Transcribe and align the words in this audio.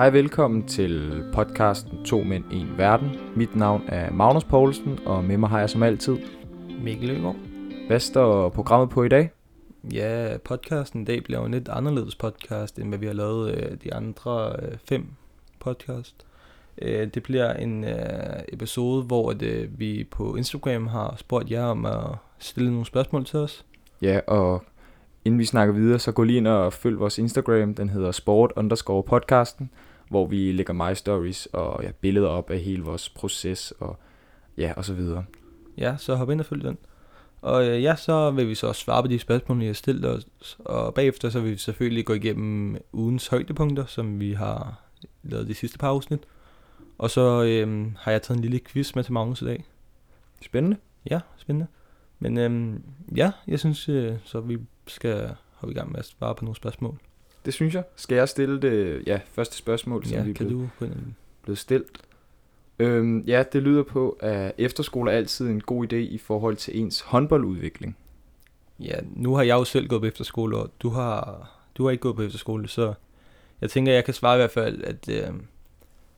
Hej, 0.00 0.10
velkommen 0.10 0.66
til 0.66 1.24
podcasten 1.32 2.04
To 2.04 2.22
Mænd, 2.22 2.44
En 2.52 2.78
Verden. 2.78 3.10
Mit 3.36 3.56
navn 3.56 3.82
er 3.86 4.12
Magnus 4.12 4.44
Poulsen, 4.44 4.98
og 5.06 5.24
med 5.24 5.36
mig 5.36 5.48
har 5.48 5.58
jeg 5.58 5.70
som 5.70 5.82
altid 5.82 6.18
Mikkel 6.82 7.08
Løgaard. 7.08 7.36
Hvad 7.86 8.00
står 8.00 8.48
programmet 8.48 8.90
på 8.90 9.04
i 9.04 9.08
dag? 9.08 9.30
Ja, 9.92 10.36
podcasten 10.44 11.02
i 11.02 11.04
dag 11.04 11.24
bliver 11.24 11.40
jo 11.40 11.46
en 11.46 11.52
lidt 11.52 11.68
anderledes 11.68 12.14
podcast, 12.14 12.78
end 12.78 12.88
hvad 12.88 12.98
vi 12.98 13.06
har 13.06 13.12
lavet 13.12 13.54
øh, 13.54 13.76
de 13.84 13.94
andre 13.94 14.56
øh, 14.62 14.78
fem 14.84 15.06
podcast. 15.58 16.26
Øh, 16.82 17.06
det 17.14 17.22
bliver 17.22 17.52
en 17.52 17.84
øh, 17.84 18.42
episode, 18.48 19.02
hvor 19.02 19.30
at, 19.30 19.42
øh, 19.42 19.80
vi 19.80 20.06
på 20.10 20.36
Instagram 20.36 20.86
har 20.86 21.14
spurgt 21.16 21.50
jer 21.50 21.64
om 21.64 21.86
at 21.86 22.06
stille 22.38 22.70
nogle 22.70 22.86
spørgsmål 22.86 23.24
til 23.24 23.38
os. 23.38 23.64
Ja, 24.02 24.20
og 24.26 24.64
inden 25.24 25.38
vi 25.38 25.44
snakker 25.44 25.74
videre, 25.74 25.98
så 25.98 26.12
gå 26.12 26.22
lige 26.22 26.36
ind 26.36 26.46
og 26.46 26.72
følg 26.72 26.98
vores 26.98 27.18
Instagram. 27.18 27.74
Den 27.74 27.88
hedder 27.88 28.12
sport 28.12 28.52
underscore 28.56 29.02
podcasten, 29.02 29.70
hvor 30.10 30.26
vi 30.26 30.52
lægger 30.52 30.72
my 30.72 30.94
stories 30.94 31.46
og 31.46 31.82
ja, 31.82 31.90
billeder 32.00 32.28
op 32.28 32.50
af 32.50 32.58
hele 32.58 32.82
vores 32.82 33.08
proces 33.08 33.72
og 33.80 33.98
ja, 34.58 34.72
og 34.76 34.84
så 34.84 34.94
videre. 34.94 35.24
Ja, 35.78 35.96
så 35.96 36.14
hop 36.14 36.30
ind 36.30 36.40
og 36.40 36.46
følg 36.46 36.64
den. 36.64 36.78
Og 37.42 37.68
øh, 37.68 37.82
ja, 37.82 37.96
så 37.96 38.30
vil 38.30 38.48
vi 38.48 38.54
så 38.54 38.72
svare 38.72 39.02
på 39.02 39.08
de 39.08 39.18
spørgsmål, 39.18 39.62
I 39.62 39.66
har 39.66 39.72
stillet 39.72 40.04
os, 40.04 40.58
og 40.58 40.94
bagefter 40.94 41.30
så 41.30 41.40
vil 41.40 41.52
vi 41.52 41.56
selvfølgelig 41.56 42.06
gå 42.06 42.12
igennem 42.12 42.76
ugens 42.92 43.26
højdepunkter, 43.26 43.86
som 43.86 44.20
vi 44.20 44.32
har 44.32 44.82
lavet 45.22 45.48
de 45.48 45.54
sidste 45.54 45.78
par 45.78 45.88
afsnit. 45.88 46.20
Og 46.98 47.10
så 47.10 47.42
øh, 47.42 47.86
har 47.98 48.12
jeg 48.12 48.22
taget 48.22 48.36
en 48.36 48.42
lille 48.42 48.60
quiz 48.60 48.94
med 48.94 49.04
til 49.04 49.12
Magnus 49.12 49.42
i 49.42 49.44
dag. 49.44 49.64
Spændende. 50.42 50.76
Ja, 51.10 51.20
spændende. 51.36 51.66
Men 52.18 52.38
øhm, 52.38 52.82
ja, 53.16 53.32
jeg 53.46 53.60
synes, 53.60 53.88
øh, 53.88 54.16
så 54.24 54.40
vi 54.40 54.58
skal 54.86 55.34
hoppe 55.54 55.72
i 55.72 55.74
gang 55.74 55.90
med 55.90 55.98
at 55.98 56.06
svare 56.06 56.34
på 56.34 56.44
nogle 56.44 56.56
spørgsmål. 56.56 56.98
Det 57.44 57.54
synes 57.54 57.74
jeg. 57.74 57.82
Skal 57.96 58.14
jeg 58.16 58.28
stille 58.28 58.62
det 58.62 59.02
ja, 59.06 59.20
første 59.32 59.56
spørgsmål, 59.56 60.04
som 60.04 60.16
Ja, 60.16 60.22
vi 60.22 60.30
er 60.30 60.34
kan 60.34 60.46
blevet, 60.46 60.70
du 60.80 60.86
blevet 61.42 61.58
stillet? 61.58 61.88
Øhm, 62.78 63.20
ja, 63.20 63.44
det 63.52 63.62
lyder 63.62 63.82
på, 63.82 64.16
at 64.20 64.52
efterskole 64.58 65.12
er 65.12 65.16
altid 65.16 65.48
en 65.48 65.60
god 65.60 65.92
idé 65.92 65.96
i 65.96 66.18
forhold 66.18 66.56
til 66.56 66.78
ens 66.80 67.00
håndboldudvikling. 67.00 67.96
Ja, 68.80 68.94
nu 69.16 69.34
har 69.34 69.42
jeg 69.42 69.54
jo 69.54 69.64
selv 69.64 69.88
gået 69.88 70.00
på 70.02 70.06
efterskole, 70.06 70.56
og 70.56 70.70
du 70.80 70.88
har, 70.88 71.48
du 71.74 71.84
har 71.84 71.90
ikke 71.90 72.00
gået 72.02 72.16
på 72.16 72.22
efterskole, 72.22 72.68
så 72.68 72.94
jeg 73.60 73.70
tænker, 73.70 73.92
jeg 73.92 74.04
kan 74.04 74.14
svare 74.14 74.36
i 74.36 74.38
hvert 74.38 74.50
fald 74.50 74.84
at, 74.84 75.08
øh, 75.08 75.34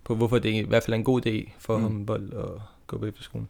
på, 0.05 0.15
hvorfor 0.15 0.39
det 0.39 0.51
i 0.55 0.61
hvert 0.61 0.83
fald 0.83 0.93
er 0.93 0.99
en 0.99 1.05
god 1.05 1.27
idé 1.27 1.51
for 1.59 1.77
Mm. 1.77 1.83
håndbold 1.83 2.33
at 2.33 2.61
gå 2.87 2.99
på 2.99 3.07
efterskole. 3.07 3.47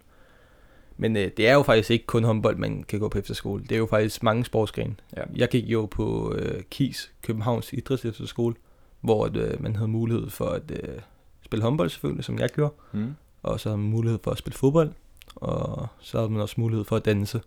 Men 1.02 1.16
øh, 1.16 1.30
det 1.36 1.48
er 1.48 1.54
jo 1.54 1.62
faktisk 1.62 1.90
ikke 1.90 2.06
kun 2.06 2.24
håndbold, 2.24 2.56
man 2.56 2.82
kan 2.82 3.00
gå 3.00 3.08
på 3.08 3.18
efterskole. 3.18 3.62
Det 3.62 3.72
er 3.72 3.78
jo 3.78 3.86
faktisk 3.86 4.22
mange 4.22 4.44
sportsgrene. 4.44 4.94
Ja. 5.16 5.22
Jeg 5.36 5.48
gik 5.48 5.64
jo 5.64 5.86
på 5.86 6.34
øh, 6.38 6.62
KIS, 6.70 7.12
Københavns 7.22 7.72
Idrætsefterskole, 7.72 8.54
hvor 9.00 9.26
at, 9.26 9.36
øh, 9.36 9.62
man 9.62 9.76
havde 9.76 9.88
mulighed 9.88 10.30
for 10.30 10.44
at 10.46 10.70
øh, 10.70 10.98
spille 11.44 11.62
håndbold 11.62 11.90
selvfølgelig, 11.90 12.24
som 12.24 12.38
jeg 12.38 12.48
gjorde. 12.50 12.74
Mm. 12.92 13.14
og 13.42 13.60
så 13.60 13.68
har 13.68 13.76
man 13.76 13.90
mulighed 13.90 14.18
for 14.24 14.30
at 14.30 14.38
spille 14.38 14.56
fodbold, 14.56 14.92
og 15.34 15.86
så 16.00 16.20
har 16.20 16.28
man 16.28 16.40
også 16.40 16.54
mulighed 16.58 16.84
for 16.84 16.96
at 16.96 17.04
danse. 17.04 17.40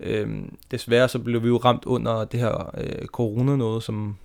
Øhm, 0.00 0.56
desværre 0.70 1.08
så 1.08 1.18
blev 1.18 1.42
vi 1.42 1.48
jo 1.48 1.56
ramt 1.56 1.84
under 1.84 2.24
det 2.24 2.40
her 2.40 2.70
øh, 2.78 3.06
corona 3.06 3.56
noget, 3.56 3.82
som 3.82 4.16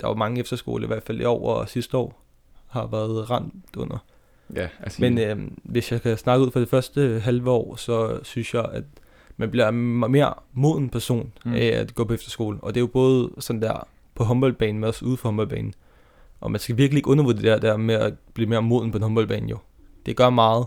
der 0.00 0.06
var 0.06 0.14
mange 0.14 0.40
efterskole, 0.40 0.84
i 0.84 0.86
hvert 0.86 1.02
fald 1.02 1.20
i 1.20 1.24
år 1.24 1.54
og 1.54 1.68
sidste 1.68 1.96
år, 1.96 2.22
har 2.66 2.86
været 2.86 3.30
ramt 3.30 3.76
under. 3.76 3.98
Ja, 4.56 4.68
altså, 4.80 5.02
Men 5.02 5.18
øh, 5.18 5.38
hvis 5.62 5.92
jeg 5.92 6.02
kan 6.02 6.16
snakke 6.16 6.44
ud 6.46 6.50
for 6.50 6.60
det 6.60 6.68
første 6.68 7.20
halve 7.24 7.50
år, 7.50 7.76
så 7.76 8.20
synes 8.22 8.54
jeg, 8.54 8.64
at 8.72 8.84
man 9.36 9.50
bliver 9.50 9.70
mere 9.70 10.34
moden 10.52 10.88
person 10.88 11.32
mm. 11.44 11.52
af 11.52 11.66
at 11.66 11.94
gå 11.94 12.04
på 12.04 12.14
efterskole. 12.14 12.58
Og 12.62 12.74
det 12.74 12.80
er 12.80 12.82
jo 12.82 12.86
både 12.86 13.30
sådan 13.38 13.62
der 13.62 13.88
på 14.14 14.24
håndboldbanen, 14.24 14.80
men 14.80 14.84
også 14.84 15.04
ude 15.04 15.16
for 15.16 15.28
håndboldbanen. 15.28 15.74
Og 16.40 16.50
man 16.50 16.60
skal 16.60 16.76
virkelig 16.76 16.98
ikke 16.98 17.08
undervurdere 17.08 17.54
det 17.54 17.62
der, 17.62 17.70
der 17.70 17.76
med 17.76 17.94
at 17.94 18.14
blive 18.34 18.48
mere 18.48 18.62
moden 18.62 18.90
på 18.90 18.96
en 18.96 19.02
håndboldbane 19.02 19.48
jo. 19.48 19.58
Det 20.06 20.16
gør 20.16 20.30
meget. 20.30 20.66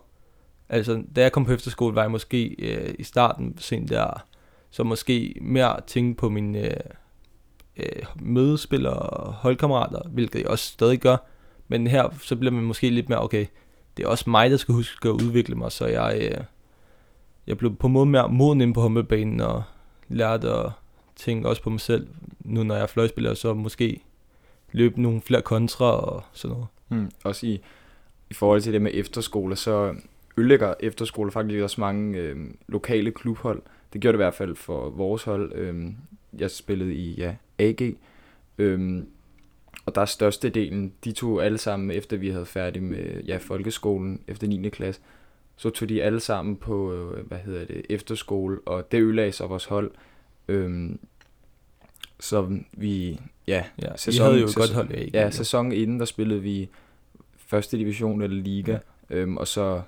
Altså, 0.69 1.03
da 1.15 1.21
jeg 1.21 1.31
kom 1.31 1.45
på 1.45 1.51
efterskole, 1.51 1.95
var 1.95 2.01
jeg 2.01 2.11
måske 2.11 2.55
øh, 2.59 2.95
i 2.99 3.03
starten 3.03 3.57
sent 3.57 3.89
der, 3.89 4.25
så 4.71 4.83
måske 4.83 5.35
mere 5.41 5.79
tænke 5.87 6.17
på 6.17 6.29
mine 6.29 6.59
øh, 6.59 6.77
øh, 7.77 8.03
mødespillere 8.21 8.93
og 8.93 9.33
holdkammerater, 9.33 9.99
hvilket 10.09 10.39
jeg 10.39 10.47
også 10.47 10.65
stadig 10.65 10.99
gør. 10.99 11.17
Men 11.67 11.87
her, 11.87 12.09
så 12.21 12.35
bliver 12.35 12.51
man 12.51 12.63
måske 12.63 12.89
lidt 12.89 13.09
mere, 13.09 13.23
okay, 13.23 13.45
det 13.97 14.03
er 14.03 14.07
også 14.07 14.29
mig, 14.29 14.49
der 14.51 14.57
skal 14.57 14.75
huske 14.75 15.09
at 15.09 15.13
udvikle 15.13 15.55
mig, 15.55 15.71
så 15.71 15.85
jeg, 15.85 16.29
øh, 16.31 16.43
jeg 17.47 17.57
blev 17.57 17.75
på 17.75 17.87
en 17.87 17.93
måde 17.93 18.05
mere 18.05 18.29
moden 18.29 18.61
inde 18.61 18.73
på 18.73 18.81
håndboldbanen 18.81 19.41
og 19.41 19.63
lærte 20.09 20.49
at 20.49 20.71
tænke 21.15 21.49
også 21.49 21.61
på 21.61 21.69
mig 21.69 21.79
selv, 21.79 22.07
nu 22.39 22.63
når 22.63 22.75
jeg 22.75 22.83
er 22.83 22.87
fløjspiller, 22.87 23.33
så 23.33 23.53
måske 23.53 24.01
løbe 24.71 25.01
nogle 25.01 25.21
flere 25.21 25.41
kontra 25.41 25.85
og 25.85 26.23
sådan 26.33 26.53
noget. 26.53 26.67
mm, 26.89 27.11
også 27.23 27.47
i, 27.47 27.61
i 28.29 28.33
forhold 28.33 28.61
til 28.61 28.73
det 28.73 28.81
med 28.81 28.91
efterskole, 28.93 29.55
så 29.55 29.95
ødelægger 30.37 30.73
efterskole 30.79 31.31
faktisk 31.31 31.63
også 31.63 31.81
mange 31.81 32.17
øh, 32.17 32.37
lokale 32.67 33.11
klubhold. 33.11 33.61
Det 33.93 34.01
gjorde 34.01 34.13
det 34.13 34.19
i 34.19 34.25
hvert 34.25 34.33
fald 34.33 34.55
for 34.55 34.89
vores 34.89 35.23
hold. 35.23 35.51
Øh, 35.55 35.91
jeg 36.37 36.51
spillede 36.51 36.93
i 36.93 37.13
ja, 37.13 37.35
AG, 37.59 37.95
øh, 38.57 39.03
og 39.85 39.95
der 39.95 40.01
er 40.01 40.05
størstedelen, 40.05 40.93
de 41.03 41.11
tog 41.11 41.45
alle 41.45 41.57
sammen, 41.57 41.91
efter 41.91 42.17
vi 42.17 42.29
havde 42.29 42.45
færdig 42.45 42.83
med 42.83 43.23
ja, 43.27 43.37
folkeskolen 43.37 44.21
efter 44.27 44.47
9. 44.47 44.69
klasse, 44.69 45.01
så 45.55 45.69
tog 45.69 45.89
de 45.89 46.03
alle 46.03 46.19
sammen 46.19 46.55
på, 46.55 46.93
øh, 46.93 47.27
hvad 47.27 47.37
hedder 47.37 47.65
det, 47.65 47.81
efterskole, 47.89 48.57
og 48.65 48.91
det 48.91 49.01
ødelagde 49.01 49.31
så 49.31 49.47
vores 49.47 49.65
hold. 49.65 49.91
Øhm, 50.47 50.99
så 52.19 52.57
vi, 52.71 53.19
ja, 53.47 53.63
Ja, 53.81 53.87
Sæson- 53.95 54.13
I 54.25 54.27
havde 54.27 54.39
jo 54.41 54.47
sæson- 54.47 54.61
godt 54.61 54.71
hold, 54.73 54.89
ja, 54.91 54.95
ikke? 54.95 55.17
ja, 55.17 55.31
sæsonen 55.31 55.71
inden, 55.71 55.99
der 55.99 56.05
spillede 56.05 56.41
vi 56.41 56.69
første 57.37 57.77
division 57.77 58.21
eller 58.21 58.37
liga, 58.37 58.71
ja. 59.09 59.15
øhm, 59.15 59.37
og 59.37 59.47
så, 59.47 59.81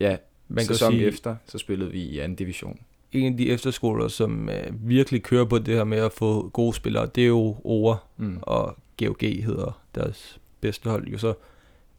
ja, 0.00 0.16
Man 0.48 0.64
sæsonen 0.64 0.98
sige, 0.98 1.06
efter, 1.08 1.36
så 1.46 1.58
spillede 1.58 1.90
vi 1.90 2.00
i 2.02 2.18
anden 2.18 2.36
division. 2.36 2.78
en 3.12 3.32
af 3.32 3.38
de 3.38 3.50
efterskoler, 3.50 4.08
som 4.08 4.48
øh, 4.48 4.88
virkelig 4.88 5.22
kører 5.22 5.44
på 5.44 5.58
det 5.58 5.74
her 5.74 5.84
med 5.84 5.98
at 5.98 6.12
få 6.12 6.48
gode 6.48 6.74
spillere, 6.74 7.06
det 7.14 7.22
er 7.22 7.28
jo 7.28 7.56
Ore 7.64 7.98
Mm. 8.16 8.38
og 8.42 8.76
GOG 9.06 9.20
hedder 9.44 9.80
deres 9.94 10.38
bedste 10.60 10.90
hold 10.90 11.08
jo 11.08 11.18
så, 11.18 11.34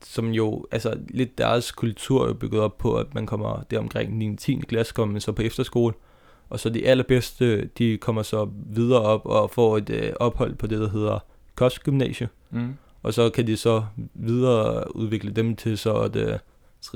som 0.04 0.30
jo, 0.30 0.66
altså 0.72 0.98
lidt 1.10 1.38
deres 1.38 1.72
kultur 1.72 2.28
er 2.28 2.34
bygget 2.34 2.62
op 2.62 2.78
på, 2.78 2.96
at 2.96 3.14
man 3.14 3.26
kommer 3.26 3.64
der 3.72 3.80
omkring 3.80 4.18
9. 4.18 4.36
10. 4.36 4.56
klasse, 4.68 4.94
kommer 4.94 5.12
man 5.12 5.22
så 5.22 5.32
på 5.32 5.42
efterskole, 5.42 5.94
og 6.50 6.60
så 6.60 6.70
de 6.70 6.88
allerbedste, 6.88 7.66
de 7.66 7.98
kommer 7.98 8.24
så 8.24 8.50
videre 8.66 9.02
op 9.02 9.26
og 9.26 9.52
får 9.52 9.78
et 9.78 9.90
øh, 9.90 10.14
ophold 10.20 10.56
på 10.56 10.68
det, 10.68 10.80
der 10.80 10.90
hedder 10.90 11.20
kostgymnasie, 11.56 12.30
Mm. 12.54 12.74
og 13.04 13.14
så 13.14 13.30
kan 13.30 13.48
de 13.48 13.58
så 13.58 13.84
videre 14.14 14.96
udvikle 14.96 15.32
dem 15.32 15.56
til 15.56 15.78
så 15.78 15.94
at 15.96 16.16
øh, 16.16 16.38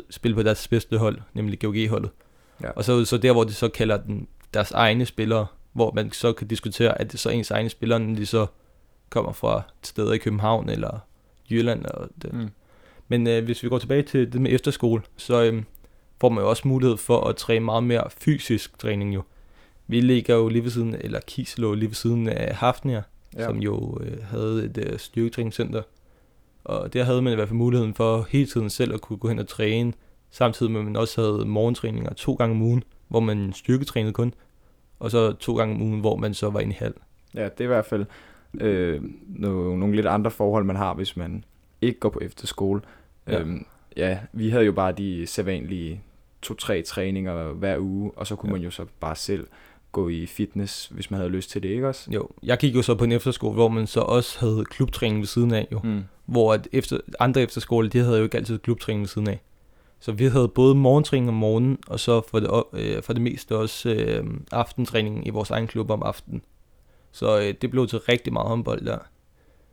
spille 0.09 0.35
på 0.35 0.43
deres 0.43 0.67
bedste 0.67 0.97
hold, 0.97 1.17
nemlig 1.33 1.59
GOG-holdet. 1.59 2.09
Ja. 2.63 2.69
Og 2.69 2.83
så 2.83 2.93
er 2.99 3.03
så 3.03 3.17
der, 3.17 3.31
hvor 3.31 3.43
de 3.43 3.53
så 3.53 3.69
kalder 3.69 3.97
den 3.97 4.27
deres 4.53 4.71
egne 4.71 5.05
spillere, 5.05 5.47
hvor 5.73 5.91
man 5.91 6.11
så 6.11 6.33
kan 6.33 6.47
diskutere, 6.47 7.01
at 7.01 7.11
det 7.11 7.19
så 7.19 7.29
er 7.29 7.33
ens 7.33 7.51
egne 7.51 7.69
spillere, 7.69 7.99
når 7.99 8.15
de 8.15 8.25
så 8.25 8.45
kommer 9.15 9.31
fra 9.31 9.61
steder 9.83 10.13
i 10.13 10.17
København 10.17 10.69
eller 10.69 10.99
Jylland. 11.51 11.85
Og 11.85 12.09
det. 12.21 12.33
Mm. 12.33 12.49
Men 13.07 13.27
øh, 13.27 13.43
hvis 13.45 13.63
vi 13.63 13.69
går 13.69 13.77
tilbage 13.79 14.03
til 14.03 14.33
det 14.33 14.41
med 14.41 14.51
efterskole, 14.51 15.01
så 15.17 15.43
øh, 15.43 15.63
får 16.21 16.29
man 16.29 16.43
jo 16.43 16.49
også 16.49 16.67
mulighed 16.67 16.97
for 16.97 17.21
at 17.21 17.35
træne 17.35 17.65
meget 17.65 17.83
mere 17.83 18.03
fysisk 18.09 18.79
træning 18.79 19.15
jo. 19.15 19.23
Vi 19.87 20.01
ligger 20.01 20.35
jo 20.35 20.47
lige 20.47 20.63
ved 20.63 20.71
siden, 20.71 20.95
eller 20.99 21.19
Kis 21.27 21.57
lå 21.57 21.73
lige 21.73 21.87
ved 21.89 21.95
siden 21.95 22.29
af 22.29 22.55
Hafnia, 22.55 23.03
Ja. 23.37 23.45
som 23.45 23.57
jo 23.57 23.97
øh, 24.01 24.23
havde 24.23 24.65
et 24.65 24.77
øh, 24.77 24.99
styrketræningscenter. 24.99 25.81
Og 26.63 26.93
der 26.93 27.03
havde 27.03 27.21
man 27.21 27.33
i 27.33 27.35
hvert 27.35 27.47
fald 27.47 27.57
muligheden 27.57 27.93
for 27.93 28.27
hele 28.29 28.45
tiden 28.45 28.69
selv 28.69 28.93
at 28.93 29.01
kunne 29.01 29.17
gå 29.17 29.27
hen 29.27 29.39
og 29.39 29.47
træne, 29.47 29.93
samtidig 30.31 30.71
med 30.71 30.79
at 30.79 30.85
man 30.85 30.95
også 30.95 31.21
havde 31.21 31.45
morgentræninger 31.45 32.13
to 32.13 32.33
gange 32.33 32.55
om 32.55 32.61
ugen, 32.61 32.83
hvor 33.07 33.19
man 33.19 33.53
styrketrænede 33.53 34.13
kun, 34.13 34.33
og 34.99 35.11
så 35.11 35.31
to 35.31 35.57
gange 35.57 35.75
om 35.75 35.81
ugen, 35.81 35.99
hvor 35.99 36.15
man 36.15 36.33
så 36.33 36.49
var 36.49 36.59
i 36.59 36.71
halv. 36.71 36.95
Ja, 37.35 37.43
det 37.43 37.59
er 37.59 37.63
i 37.63 37.67
hvert 37.67 37.85
fald 37.85 38.05
øh, 38.61 39.01
nogle, 39.27 39.79
nogle 39.79 39.95
lidt 39.95 40.07
andre 40.07 40.31
forhold, 40.31 40.63
man 40.65 40.75
har, 40.75 40.93
hvis 40.93 41.17
man 41.17 41.43
ikke 41.81 41.99
går 41.99 42.09
på 42.09 42.19
efterskole. 42.19 42.81
Ja. 43.27 43.33
Ja. 43.33 43.39
Øhm, 43.39 43.65
ja, 43.97 44.19
vi 44.33 44.49
havde 44.49 44.65
jo 44.65 44.71
bare 44.71 44.91
de 44.91 45.27
sædvanlige 45.27 46.01
to-tre 46.41 46.81
træninger 46.81 47.53
hver 47.53 47.79
uge, 47.79 48.11
og 48.15 48.27
så 48.27 48.35
kunne 48.35 48.49
ja. 48.49 48.53
Man 48.53 48.61
jo 48.61 48.71
så 48.71 48.85
bare 48.99 49.15
selv 49.15 49.47
gå 49.91 50.09
i 50.09 50.25
fitness, 50.25 50.87
hvis 50.87 51.11
man 51.11 51.17
havde 51.17 51.31
lyst 51.31 51.49
til 51.49 51.63
det, 51.63 51.69
ikke 51.69 51.87
også? 51.87 52.11
Jo, 52.11 52.29
jeg 52.43 52.57
gik 52.57 52.75
jo 52.75 52.81
så 52.81 52.95
på 52.95 53.03
en 53.03 53.11
efterskole, 53.11 53.53
hvor 53.53 53.67
man 53.67 53.87
så 53.87 53.99
også 53.99 54.39
havde 54.39 54.65
klubtræning 54.65 55.19
ved 55.19 55.27
siden 55.27 55.53
af 55.53 55.67
jo. 55.71 55.79
Mm. 55.83 56.03
Hvor 56.25 56.53
at 56.53 56.67
efter, 56.71 56.97
andre 57.19 57.41
efterskoler, 57.41 57.89
de 57.89 57.99
havde 57.99 58.17
jo 58.17 58.23
ikke 58.23 58.37
altid 58.37 58.59
klubtræning 58.59 59.01
ved 59.01 59.07
siden 59.07 59.29
af. 59.29 59.41
Så 59.99 60.11
vi 60.11 60.25
havde 60.25 60.47
både 60.47 60.75
morgentræning 60.75 61.29
om 61.29 61.35
morgenen, 61.35 61.77
og 61.87 61.99
så 61.99 62.21
for 62.27 62.39
det, 62.39 62.63
øh, 62.73 63.03
for 63.03 63.13
det 63.13 63.21
meste 63.21 63.57
også 63.57 63.89
øh, 63.89 64.25
aftentræning 64.51 65.27
i 65.27 65.29
vores 65.29 65.51
egen 65.51 65.67
klub 65.67 65.89
om 65.89 66.03
aftenen. 66.03 66.41
Så 67.15 67.39
øh, 67.39 67.53
det 67.61 67.71
blev 67.71 67.87
til 67.87 67.99
rigtig 67.99 68.33
meget 68.33 68.47
håndbold 68.47 68.85
der. 68.85 68.97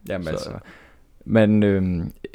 Jamen 0.09 0.25
Så- 0.25 0.31
altså, 0.31 0.51
men 1.25 1.63
øh, 1.63 1.83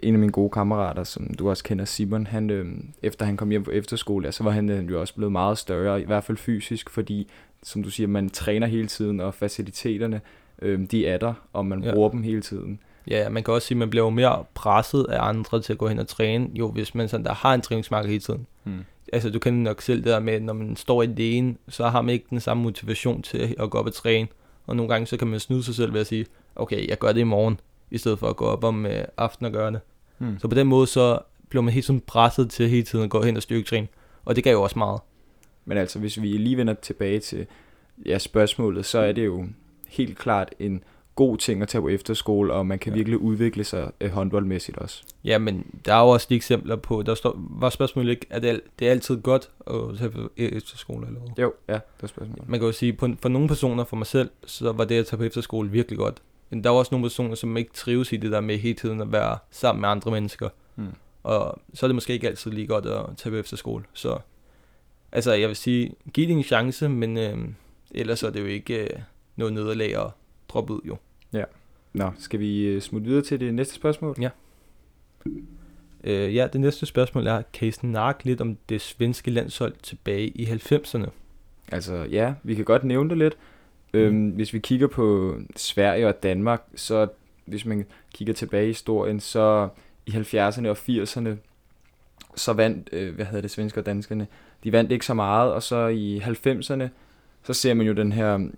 en 0.04 0.14
af 0.14 0.20
mine 0.20 0.32
gode 0.32 0.50
kammerater, 0.50 1.04
som 1.04 1.34
du 1.34 1.50
også 1.50 1.64
kender, 1.64 1.86
Simon, 1.86 2.28
han, 2.28 2.50
øh, 2.50 2.66
efter 3.04 3.26
han 3.26 3.38
kom 3.38 3.50
hjem 3.50 3.64
på 3.64 3.72
efterskole, 3.72 4.32
så 4.32 4.44
var 4.44 4.52
han 4.52 4.70
øh, 4.70 4.90
jo 4.92 5.02
også 5.02 5.16
blevet 5.16 5.32
meget 5.32 5.58
større, 5.58 6.02
i 6.02 6.06
hvert 6.06 6.24
fald 6.24 6.38
fysisk, 6.38 6.90
fordi, 6.90 7.30
som 7.64 7.84
du 7.84 7.90
siger, 7.90 8.08
man 8.08 8.30
træner 8.30 8.68
hele 8.68 8.88
tiden, 8.88 9.20
og 9.20 9.34
faciliteterne, 9.34 10.22
øh, 10.62 10.80
de 10.92 11.08
er 11.08 11.18
der, 11.18 11.34
og 11.54 11.66
man 11.66 11.84
ja. 11.84 11.94
Bruger 11.94 12.10
dem 12.10 12.24
hele 12.24 12.42
tiden. 12.42 12.80
Ja, 13.08 13.30
man 13.30 13.44
kan 13.44 13.54
også 13.54 13.68
sige, 13.68 13.76
at 13.76 13.80
man 13.80 13.90
bliver 13.90 14.04
jo 14.06 14.10
mere 14.10 14.44
presset 14.54 15.06
af 15.10 15.28
andre 15.28 15.62
til 15.62 15.74
at 15.74 15.80
gå 15.80 15.88
hen 15.88 16.00
og 16.00 16.08
træne, 16.08 16.50
jo 16.54 16.72
hvis 16.72 16.96
man 16.96 17.08
sådan 17.10 17.26
der 17.26 17.34
har 17.34 17.54
en 17.54 17.62
træningsmarked 17.62 18.10
hele 18.10 18.22
tiden. 18.22 18.48
Mm. 18.64 18.78
Altså 19.14 19.30
du 19.30 19.40
kan 19.40 19.54
nok 19.54 19.82
selv 19.82 19.98
det 19.98 20.06
der 20.06 20.20
med, 20.20 20.34
at 20.34 20.42
når 20.44 20.54
man 20.54 20.76
står 20.76 21.04
alene, 21.04 21.56
så 21.70 21.88
har 21.88 22.02
man 22.02 22.14
ikke 22.14 22.26
den 22.30 22.40
samme 22.40 22.64
motivation 22.64 23.22
til 23.22 23.56
at 23.60 23.70
gå 23.70 23.78
op 23.78 23.86
og 23.86 23.94
træne. 23.94 24.28
Og 24.68 24.76
nogle 24.76 24.94
gange 24.94 25.08
så 25.08 25.18
kan 25.18 25.28
man 25.28 25.40
snyde 25.40 25.64
sig 25.64 25.76
selv 25.76 25.94
ved 25.94 26.02
at 26.02 26.08
sige, 26.08 26.26
okay, 26.56 26.88
jeg 26.90 26.98
gør 26.98 27.12
det 27.12 27.20
i 27.20 27.24
morgen, 27.24 27.60
i 27.92 27.98
stedet 27.98 28.20
for 28.20 28.30
at 28.30 28.36
gå 28.36 28.46
op 28.46 28.64
om 28.64 28.86
øh, 28.86 29.06
aftenen 29.18 29.46
og 29.46 29.54
gøre 29.54 29.72
det. 29.72 29.80
Mm. 30.20 30.40
Så 30.40 30.48
på 30.48 30.56
den 30.56 30.68
måde, 30.68 30.88
så 30.88 31.20
bliver 31.50 31.64
man 31.64 31.74
helt 31.74 31.86
sådan 31.86 32.02
presset 32.02 32.50
til 32.50 32.70
hele 32.70 32.84
tiden 32.84 33.06
at 33.06 33.10
gå 33.10 33.24
hen 33.24 33.38
og 33.38 33.44
styrketræne. 33.44 33.88
Og 34.26 34.36
det 34.36 34.44
gav 34.44 34.54
jo 34.54 34.64
også 34.64 34.80
meget. 34.80 35.02
Men 35.66 35.78
altså, 35.78 36.00
hvis 36.00 36.22
vi 36.22 36.28
lige 36.28 36.58
vender 36.58 36.74
tilbage 36.74 37.20
til 37.20 37.46
ja, 38.06 38.18
spørgsmålet, 38.18 38.86
så 38.86 39.00
er 39.00 39.12
det 39.12 39.26
jo 39.26 39.46
helt 39.88 40.18
klart 40.18 40.56
en 40.60 40.84
god 41.18 41.38
ting 41.38 41.62
at 41.62 41.68
tage 41.68 41.82
på 41.82 41.88
efterskole, 41.88 42.54
og 42.54 42.66
man 42.66 42.80
kan 42.80 42.92
Ja. 42.94 42.96
virkelig 42.98 43.20
udvikle 43.20 43.64
sig 43.64 43.92
øh, 44.02 44.12
håndboldmæssigt 44.12 44.78
også. 44.78 45.04
Ja, 45.24 45.38
men 45.38 45.66
der 45.86 45.94
er 45.94 46.02
jo 46.02 46.08
også 46.10 46.28
de 46.30 46.36
eksempler 46.36 46.76
på, 46.76 47.02
der 47.02 47.16
står, 47.16 47.36
var 47.38 47.70
spørgsmålet 47.70 48.10
ikke, 48.12 48.26
at 48.30 48.42
det, 48.44 48.50
al- 48.50 48.62
det 48.80 48.88
er 48.88 48.92
altid 48.92 49.22
godt 49.22 49.50
at 49.68 49.98
tage 49.98 50.10
på 50.10 50.20
e- 50.20 50.32
efterskole 50.38 51.08
eller 51.08 51.20
hvad? 51.20 51.30
Jo, 51.44 51.54
ja, 51.68 51.74
det 51.74 51.82
er 52.04 52.08
spørgsmålet. 52.08 52.50
Man 52.50 52.60
kan 52.60 52.68
jo 52.68 52.72
sige, 52.74 52.94
på, 52.94 53.08
for 53.22 53.30
nogle 53.30 53.48
personer, 53.48 53.84
for 53.84 53.96
mig 53.96 54.08
selv, 54.08 54.30
så 54.46 54.72
var 54.72 54.86
det 54.86 54.96
at 54.96 55.06
tage 55.06 55.18
på 55.18 55.24
efterskole 55.24 55.70
virkelig 55.72 55.98
godt. 56.00 56.22
Men 56.50 56.64
der 56.64 56.70
er 56.70 56.74
også 56.74 56.90
nogle 56.96 57.06
personer, 57.06 57.36
som 57.36 57.58
ikke 57.58 57.74
trives 57.74 58.12
i 58.14 58.18
det 58.18 58.32
der 58.32 58.42
med 58.42 58.58
hele 58.58 58.74
tiden 58.74 59.02
at 59.02 59.12
være 59.12 59.38
sammen 59.52 59.82
med 59.82 59.90
andre 59.90 60.12
mennesker. 60.12 60.50
Mm. 60.76 60.86
Og 61.24 61.60
så 61.74 61.86
er 61.86 61.88
det 61.88 61.96
måske 61.96 62.14
ikke 62.14 62.28
altid 62.28 62.52
lige 62.52 62.68
godt 62.68 62.86
at 62.86 63.02
tage 63.18 63.32
på 63.32 63.36
efterskole. 63.38 63.84
Så 63.94 64.18
altså, 65.12 65.34
jeg 65.34 65.48
vil 65.48 65.56
sige, 65.56 65.94
giv 66.14 66.28
det 66.28 66.34
en 66.34 66.44
chance, 66.44 66.90
men 66.90 67.18
øh, 67.18 67.38
ellers 67.92 68.24
er 68.24 68.30
det 68.30 68.40
jo 68.40 68.46
ikke 68.46 68.84
øh, 68.84 68.90
noget 69.36 69.54
nederlag 69.54 69.96
at 70.06 70.08
droppe 70.50 70.74
ud, 70.74 70.80
jo. 70.86 70.98
Nå, 71.98 72.12
skal 72.18 72.40
vi 72.40 72.66
øh, 72.66 72.82
smutte 72.82 73.08
videre 73.08 73.24
til 73.24 73.40
det 73.40 73.54
næste 73.54 73.76
spørgsmål? 73.76 74.16
Ja. 74.22 74.30
Øh, 76.04 76.36
ja, 76.36 76.48
det 76.54 76.62
næste 76.62 76.86
spørgsmål 76.86 77.28
er, 77.28 77.42
kan 77.54 77.68
I 77.68 77.72
snakke 77.72 78.26
lidt 78.26 78.42
om 78.42 78.58
det 78.70 78.82
svenske 78.82 79.32
landshold 79.32 79.74
tilbage 79.84 80.28
i 80.28 80.46
90'erne? 80.46 81.10
Altså, 81.72 81.96
ja, 81.96 82.34
vi 82.44 82.56
kan 82.56 82.66
godt 82.66 82.84
nævne 82.84 83.10
det 83.10 83.18
lidt. 83.18 83.38
Øhm, 83.94 84.30
hvis 84.30 84.54
vi 84.54 84.60
kigger 84.60 84.88
på 84.88 85.36
Sverige 85.56 86.08
og 86.08 86.24
Danmark, 86.24 86.64
så 86.76 87.08
hvis 87.46 87.66
man 87.66 87.86
kigger 88.14 88.34
tilbage 88.34 88.64
i 88.64 88.68
historien, 88.68 89.20
så 89.20 89.70
i 90.06 90.12
70'erne 90.12 90.68
og 90.68 90.78
80'erne, 90.78 91.30
så 92.36 92.54
vandt, 92.54 92.90
øh, 92.92 93.16
hvad 93.16 93.26
hedder 93.26 93.42
det, 93.42 93.52
svensker 93.52 93.82
og 93.82 93.86
danskerne, 93.86 94.28
de 94.64 94.72
vandt 94.72 94.92
ikke 94.92 95.06
så 95.06 95.14
meget, 95.14 95.54
og 95.54 95.64
så 95.64 95.88
i 95.88 96.20
90'erne, 96.20 96.88
så 97.44 97.54
ser 97.54 97.74
man 97.74 97.88
jo 97.88 97.94
den 97.94 98.12
her, 98.12 98.50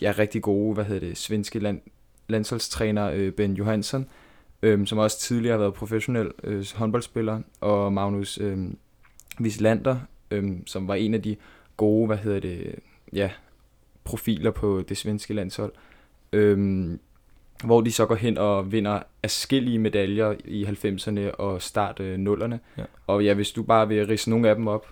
ja, 0.00 0.14
rigtig 0.18 0.42
gode, 0.42 0.74
hvad 0.74 0.84
hedder 0.84 1.06
det, 1.06 1.16
svenske 1.16 1.58
land, 1.58 1.80
landsholdstræner 2.28 3.10
øh, 3.10 3.32
Ben 3.32 3.54
Johansson, 3.54 4.06
øh, 4.62 4.86
som 4.86 4.98
også 4.98 5.20
tidligere 5.20 5.52
har 5.52 5.58
været 5.58 5.74
professionel 5.74 6.30
øh, 6.44 6.66
håndboldspiller, 6.74 7.40
og 7.60 7.92
Magnus 7.92 8.38
øh, 8.38 8.58
Wislander, 9.40 9.96
øh, 10.30 10.52
som 10.66 10.88
var 10.88 10.94
en 10.94 11.14
af 11.14 11.22
de 11.22 11.36
gode, 11.76 12.06
hvad 12.06 12.16
hedder 12.16 12.40
det, 12.40 12.74
ja, 13.12 13.30
profiler 14.04 14.50
på 14.50 14.84
det 14.88 14.96
svenske 14.96 15.34
landshold. 15.34 15.72
Øhm, 16.32 17.00
hvor 17.64 17.80
de 17.80 17.92
så 17.92 18.06
går 18.06 18.14
hen 18.14 18.38
og 18.38 18.72
vinder 18.72 19.02
afskillige 19.22 19.78
medaljer 19.78 20.34
i 20.44 20.64
90'erne 20.64 21.34
og 21.34 21.62
start 21.62 22.00
øh, 22.00 22.18
nullerne. 22.18 22.60
Ja. 22.78 22.84
Og 23.06 23.24
ja, 23.24 23.34
hvis 23.34 23.50
du 23.50 23.62
bare 23.62 23.88
vil 23.88 24.06
rise 24.06 24.30
nogle 24.30 24.48
af 24.48 24.54
dem 24.54 24.68
op. 24.68 24.86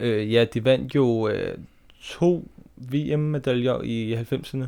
Øh, 0.00 0.32
ja, 0.32 0.44
de 0.44 0.64
vandt 0.64 0.94
jo 0.94 1.28
øh, 1.28 1.58
to 2.00 2.48
VM-medaljer 2.76 3.82
i 3.82 4.14
90'erne. 4.14 4.66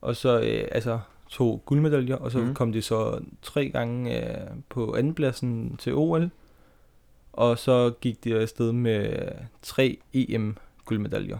Og 0.00 0.16
så 0.16 0.40
øh, 0.40 0.68
altså 0.72 0.98
to 1.28 1.62
guldmedaljer, 1.66 2.16
og 2.16 2.30
så 2.30 2.38
mm. 2.38 2.54
kom 2.54 2.72
de 2.72 2.82
så 2.82 3.20
tre 3.42 3.68
gange 3.68 4.28
øh, 4.28 4.46
på 4.68 4.94
andenpladsen 4.94 5.76
til 5.76 5.94
OL. 5.94 6.30
Og 7.32 7.58
så 7.58 7.92
gik 8.00 8.24
de 8.24 8.34
afsted 8.34 8.72
med 8.72 9.28
tre 9.62 9.98
EM-guldmedaljer. 10.12 11.38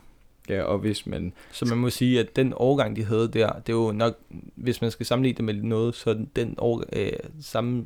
Ja, 0.48 0.62
og 0.62 0.78
hvis 0.78 1.06
man... 1.06 1.32
Så 1.52 1.64
man 1.64 1.78
må 1.78 1.90
sige, 1.90 2.20
at 2.20 2.36
den 2.36 2.52
årgang, 2.56 2.96
de 2.96 3.04
havde 3.04 3.28
der, 3.28 3.52
det 3.52 3.72
er 3.72 3.76
jo 3.76 3.92
nok, 3.92 4.18
hvis 4.54 4.80
man 4.80 4.90
skal 4.90 5.06
sammenligne 5.06 5.36
det 5.36 5.44
med 5.44 5.54
noget, 5.54 5.94
så 5.94 6.26
den 6.36 6.54
år, 6.58 6.84
øh, 6.92 7.12
samme 7.40 7.84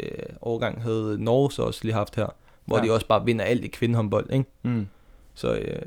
øh, 0.00 0.08
årgang 0.42 0.82
havde 0.82 1.24
Norge 1.24 1.52
så 1.52 1.62
også 1.62 1.80
lige 1.82 1.94
haft 1.94 2.16
her, 2.16 2.26
hvor 2.64 2.78
ja. 2.78 2.84
de 2.84 2.92
også 2.92 3.06
bare 3.06 3.24
vinder 3.24 3.44
alt 3.44 3.64
i 3.64 3.68
kvindehåndbold, 3.68 4.32
ikke? 4.32 4.44
Mm. 4.62 4.86
Så 5.34 5.54
øh, 5.54 5.82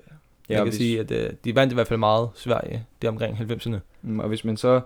Ja, 0.50 0.54
jeg 0.54 0.62
og 0.62 0.66
kan 0.66 0.72
hvis, 0.72 0.78
sige, 0.78 1.00
at 1.00 1.12
øh, 1.12 1.30
de 1.44 1.56
vandt 1.56 1.74
i 1.74 1.76
hvert 1.76 1.88
fald 1.88 2.00
meget 2.00 2.30
Sverige, 2.36 2.86
det 3.02 3.10
omkring 3.10 3.38
90'erne. 3.38 3.78
mm, 4.02 4.20
og 4.20 4.28
hvis 4.28 4.46
man 4.46 4.58
så 4.58 4.82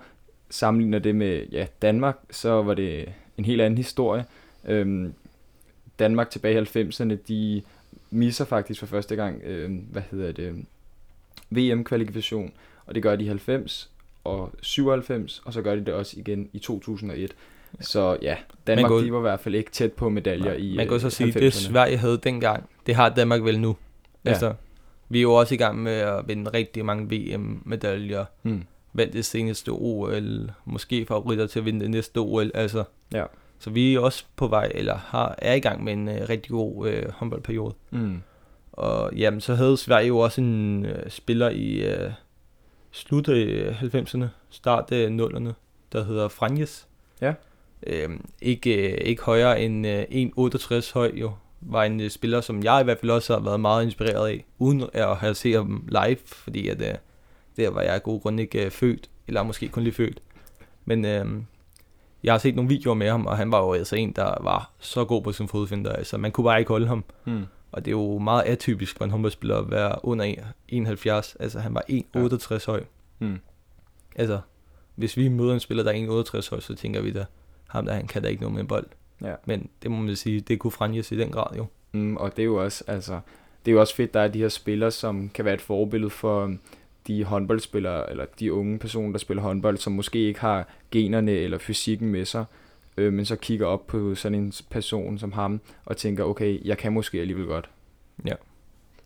sammenligner 0.49 0.99
det 0.99 1.15
med 1.15 1.45
ja, 1.51 1.65
Danmark, 1.81 2.17
så 2.31 2.49
var 2.61 2.73
det 2.73 3.09
en 3.37 3.45
helt 3.45 3.61
anden 3.61 3.77
historie. 3.77 4.25
Øhm, 4.65 5.13
Danmark 5.99 6.29
tilbage 6.29 6.61
i 6.61 6.83
90'erne, 6.83 7.15
de 7.27 7.61
misser 8.11 8.45
faktisk 8.45 8.79
for 8.79 8.87
første 8.87 9.15
gang, 9.15 9.41
øh, 9.43 9.71
hvad 9.91 10.01
hedder 10.11 10.31
det, 10.31 10.65
VM-kvalifikation, 11.49 12.51
og 12.85 12.95
det 12.95 13.03
gør 13.03 13.15
de 13.15 13.23
i 13.23 13.27
90 13.27 13.89
og 14.23 14.51
97, 14.61 15.41
og 15.45 15.53
så 15.53 15.61
gør 15.61 15.75
de 15.75 15.85
det 15.85 15.93
også 15.93 16.19
igen 16.19 16.49
i 16.53 16.59
2001. 16.59 17.31
Så 17.79 18.17
ja, 18.21 18.35
Danmark 18.67 18.91
jo- 18.91 19.03
de 19.03 19.11
var 19.13 19.17
i 19.19 19.21
hvert 19.21 19.39
fald 19.39 19.55
ikke 19.55 19.71
tæt 19.71 19.93
på 19.93 20.09
medaljer 20.09 20.53
i 20.53 20.75
Man 20.75 20.85
kan 20.85 20.93
jo 20.93 20.99
så 20.99 21.07
øh, 21.07 21.11
sige, 21.11 21.27
at 21.29 21.35
90'erne. 21.35 21.39
det 21.39 21.53
Sverige 21.53 21.97
havde 21.97 22.19
dengang, 22.23 22.69
det 22.85 22.95
har 22.95 23.09
Danmark 23.09 23.43
vel 23.43 23.59
nu. 23.59 23.75
Ja. 24.25 24.29
Altså, 24.29 24.53
vi 25.11 25.17
er 25.17 25.21
jo 25.21 25.33
også 25.33 25.53
i 25.53 25.57
gang 25.57 25.83
med 25.83 25.91
at 25.91 26.27
vinde 26.27 26.51
rigtig 26.53 26.85
mange 26.85 27.09
VM-medaljer. 27.09 28.25
Hmm. 28.41 28.63
Vandt 28.93 29.13
det 29.13 29.25
seneste 29.25 29.69
OL, 29.69 30.51
måske 30.65 31.05
favoritter 31.05 31.47
til 31.47 31.59
at 31.59 31.65
vinde 31.65 31.79
det 31.79 31.89
næste 31.89 32.17
OL, 32.17 32.51
altså. 32.53 32.83
Ja. 33.13 33.25
Så 33.59 33.69
vi 33.69 33.95
er 33.95 33.99
også 33.99 34.25
på 34.35 34.47
vej, 34.47 34.71
eller 34.75 34.97
har, 34.97 35.35
er 35.37 35.53
i 35.53 35.59
gang 35.59 35.83
med 35.83 35.93
en 35.93 36.09
øh, 36.09 36.29
rigtig 36.29 36.51
god 36.51 36.87
øh, 36.87 37.11
håndboldperiode. 37.11 37.73
Mm. 37.91 38.21
Og 38.71 39.13
jamen, 39.15 39.41
så 39.41 39.55
havde 39.55 39.77
Sverige 39.77 40.07
jo 40.07 40.17
også 40.17 40.41
en 40.41 40.85
øh, 40.85 41.09
spiller 41.09 41.49
i 41.49 41.93
øh, 41.93 42.11
slut 42.91 43.29
af 43.29 43.75
90'erne, 43.81 44.25
start 44.49 44.91
af 44.91 45.07
0'erne, 45.07 45.53
der 45.91 46.03
hedder 46.03 46.27
Franjes. 46.27 46.87
Ja. 47.21 47.33
Øhm, 47.87 48.25
ikke, 48.41 48.91
øh, 48.91 48.97
ikke 49.01 49.21
højere 49.21 49.61
end 49.61 49.87
øh, 49.87 50.01
1,68 50.01 50.93
høj 50.93 51.11
jo. 51.15 51.31
Var 51.61 51.83
en 51.83 51.99
øh, 51.99 52.09
spiller, 52.09 52.41
som 52.41 52.63
jeg 52.63 52.81
i 52.81 52.83
hvert 52.83 52.99
fald 52.99 53.11
også 53.11 53.33
har 53.33 53.39
været 53.39 53.59
meget 53.59 53.83
inspireret 53.83 54.27
af, 54.27 54.45
uden 54.59 54.83
at 54.93 55.15
have 55.15 55.35
set 55.35 55.55
ham 55.55 55.87
live, 55.87 56.17
fordi 56.25 56.67
at, 56.67 56.81
øh, 56.81 56.95
der 57.57 57.69
var 57.69 57.81
jeg 57.81 57.93
af 57.93 58.03
gode 58.03 58.19
grunde 58.19 58.43
ikke 58.43 58.65
øh, 58.65 58.71
født, 58.71 59.09
eller 59.27 59.43
måske 59.43 59.67
kun 59.67 59.83
lige 59.83 59.93
født. 59.93 60.21
Men 60.85 61.05
øh, 61.05 61.25
jeg 62.23 62.33
har 62.33 62.37
set 62.37 62.55
nogle 62.55 62.69
videoer 62.69 62.95
med 62.95 63.09
ham, 63.09 63.25
og 63.25 63.37
han 63.37 63.51
var 63.51 63.59
jo 63.59 63.73
altså 63.73 63.95
en, 63.95 64.11
der 64.11 64.43
var 64.43 64.71
så 64.79 65.05
god 65.05 65.21
på 65.23 65.31
sin 65.31 65.47
fodfinder. 65.47 65.91
Altså, 65.91 66.17
man 66.17 66.31
kunne 66.31 66.43
bare 66.43 66.59
ikke 66.59 66.69
holde 66.69 66.87
ham. 66.87 67.03
Mm. 67.25 67.45
Og 67.71 67.85
det 67.85 67.91
er 67.91 67.95
jo 67.95 68.17
meget 68.17 68.43
atypisk 68.43 68.97
for 68.97 69.05
en 69.05 69.11
håndboldspiller 69.11 69.57
at 69.57 69.71
være 69.71 70.05
under 70.05 70.35
71. 70.67 71.37
Altså 71.39 71.59
han 71.59 71.73
var 71.73 71.83
1,68 71.89 72.65
høj. 72.65 72.83
Mm. 73.19 73.39
Altså, 74.15 74.39
hvis 74.95 75.17
vi 75.17 75.27
møder 75.27 75.53
en 75.53 75.59
spiller, 75.59 75.83
der 75.83 75.91
er 75.91 76.23
1,68 76.23 76.49
høj, 76.49 76.59
så 76.59 76.75
tænker 76.75 77.01
vi 77.01 77.11
da, 77.11 77.25
ham 77.67 77.85
der, 77.85 77.93
han 77.93 78.07
kan 78.07 78.21
da 78.21 78.27
ikke 78.27 78.41
noget 78.41 78.53
med 78.53 78.61
en 78.61 78.67
bold. 78.67 78.87
Ja. 79.21 79.33
Men 79.45 79.69
det 79.83 79.91
må 79.91 79.97
man 79.97 80.15
sige, 80.15 80.39
det 80.39 80.59
kunne 80.59 80.71
Franjes 80.71 81.11
i 81.11 81.17
den 81.17 81.31
grad 81.31 81.57
jo. 81.57 81.65
Mm, 81.91 82.17
og 82.17 82.37
det 82.37 82.41
er 82.41 82.45
jo 82.45 82.63
også, 82.63 82.83
altså, 82.87 83.19
det 83.65 83.71
er 83.71 83.73
jo 83.73 83.79
også 83.79 83.95
fedt, 83.95 84.13
der 84.13 84.19
er 84.19 84.27
de 84.27 84.39
her 84.39 84.49
spillere, 84.49 84.91
som 84.91 85.29
kan 85.29 85.45
være 85.45 85.53
et 85.53 85.61
forbillede 85.61 86.09
for 86.09 86.43
um, 86.43 86.59
de 87.07 87.23
håndboldspillere, 87.23 88.09
eller 88.11 88.25
de 88.39 88.53
unge 88.53 88.79
personer, 88.79 89.11
der 89.11 89.19
spiller 89.19 89.43
håndbold, 89.43 89.77
som 89.77 89.93
måske 89.93 90.19
ikke 90.19 90.39
har 90.39 90.67
generne 90.91 91.31
eller 91.31 91.57
fysikken 91.57 92.09
med 92.09 92.25
sig, 92.25 92.45
øh, 92.97 93.13
men 93.13 93.25
så 93.25 93.35
kigger 93.35 93.65
op 93.65 93.87
på 93.87 94.15
sådan 94.15 94.37
en 94.37 94.53
person 94.69 95.17
som 95.17 95.31
ham, 95.31 95.61
og 95.85 95.97
tænker, 95.97 96.23
okay, 96.23 96.65
jeg 96.65 96.77
kan 96.77 96.93
måske 96.93 97.19
alligevel 97.19 97.45
godt. 97.45 97.69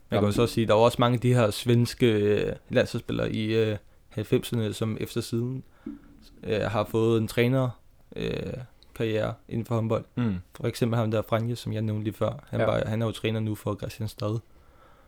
Man 0.10 0.20
kan 0.20 0.28
jo 0.28 0.32
så 0.32 0.42
også 0.42 0.54
sige, 0.54 0.68
der 0.68 0.74
var 0.74 0.82
også 0.82 0.98
mange 1.00 1.16
af 1.16 1.22
de 1.22 1.34
her 1.34 1.52
svenske 1.52 2.12
øh, 2.12 2.54
landsholdsspillere 2.70 3.32
i 3.32 3.56
øh, 3.56 3.78
90'erne, 4.18 4.74
som 4.74 4.98
efter 5.00 5.22
siden 5.22 5.64
øh, 6.44 6.62
har 6.62 6.84
fået 6.84 7.22
en 7.22 7.28
træner 7.28 7.70
øh, 8.16 8.54
karriere 8.96 9.34
inden 9.50 9.66
for 9.66 9.76
håndbold. 9.76 10.06
Mm. 10.16 10.36
For 10.56 10.68
eksempel 10.68 10.98
ham 11.00 11.12
der 11.12 11.22
Franje, 11.22 11.56
som 11.56 11.74
jeg 11.74 11.82
nævnte 11.82 12.04
lige 12.04 12.14
før. 12.14 12.44
Han, 12.50 12.60
Ja. 12.60 12.66
var, 12.66 12.86
han 12.86 13.02
er 13.02 13.06
jo 13.06 13.12
træner 13.12 13.40
nu 13.40 13.56
for 13.56 13.76
Christianstad. 13.76 14.40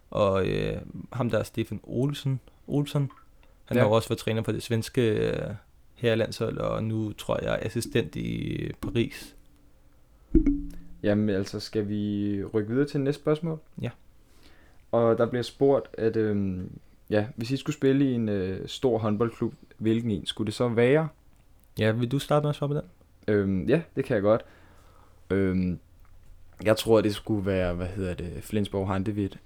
Og 0.10 0.48
øh, 0.48 0.78
ham 1.14 1.30
der 1.30 1.44
Stefan 1.44 1.80
Olsen, 1.84 2.40
Olsen 2.68 3.10
han 3.66 3.78
Ja. 3.78 3.84
har 3.84 3.90
også 3.90 4.10
været 4.10 4.20
træner 4.20 4.44
for 4.44 4.52
det 4.52 4.64
svenske 4.64 5.02
øh, 5.32 5.50
herrelandshold, 5.96 6.58
og 6.58 6.84
nu 6.84 7.14
tror 7.14 7.40
jeg 7.44 7.54
er 7.54 7.66
assistent 7.66 8.16
i 8.16 8.58
Paris. 8.82 9.36
Jamen 11.04 11.30
altså, 11.30 11.60
skal 11.60 11.88
vi 11.90 12.44
rykke 12.54 12.70
videre 12.70 12.88
til 12.88 13.02
næste 13.02 13.22
spørgsmål? 13.22 13.60
Ja. 13.82 13.90
Og 14.92 15.18
der 15.18 15.26
bliver 15.26 15.44
spurgt, 15.44 15.88
at 15.98 16.16
øhm, 16.16 16.72
ja, 17.10 17.26
hvis 17.36 17.52
I 17.52 17.58
skulle 17.58 17.76
spille 17.76 18.12
i 18.12 18.14
en 18.14 18.30
øh, 18.30 18.68
stor 18.68 18.98
håndboldklub, 18.98 19.54
hvilken 19.78 20.12
en 20.12 20.26
skulle 20.26 20.46
det 20.46 20.54
så 20.54 20.68
være? 20.68 21.08
Ja, 21.80 21.92
vil 21.92 22.12
du 22.12 22.20
starte 22.20 22.44
med 22.44 22.50
at 22.50 22.56
svare 22.56 22.68
på 22.68 22.74
den? 22.74 22.84
Øhm, 23.28 23.64
ja, 23.70 23.82
det 23.96 24.06
kan 24.06 24.16
jeg 24.16 24.24
godt. 24.24 24.42
Øhm, 25.30 25.80
jeg 26.64 26.78
tror, 26.78 27.02
det 27.02 27.16
skulle 27.16 27.46
være, 27.46 27.74
hvad 27.74 27.88
hedder 27.88 28.14
det, 28.14 28.34
Flensborg 28.42 28.88
Handevidt. 28.88 29.40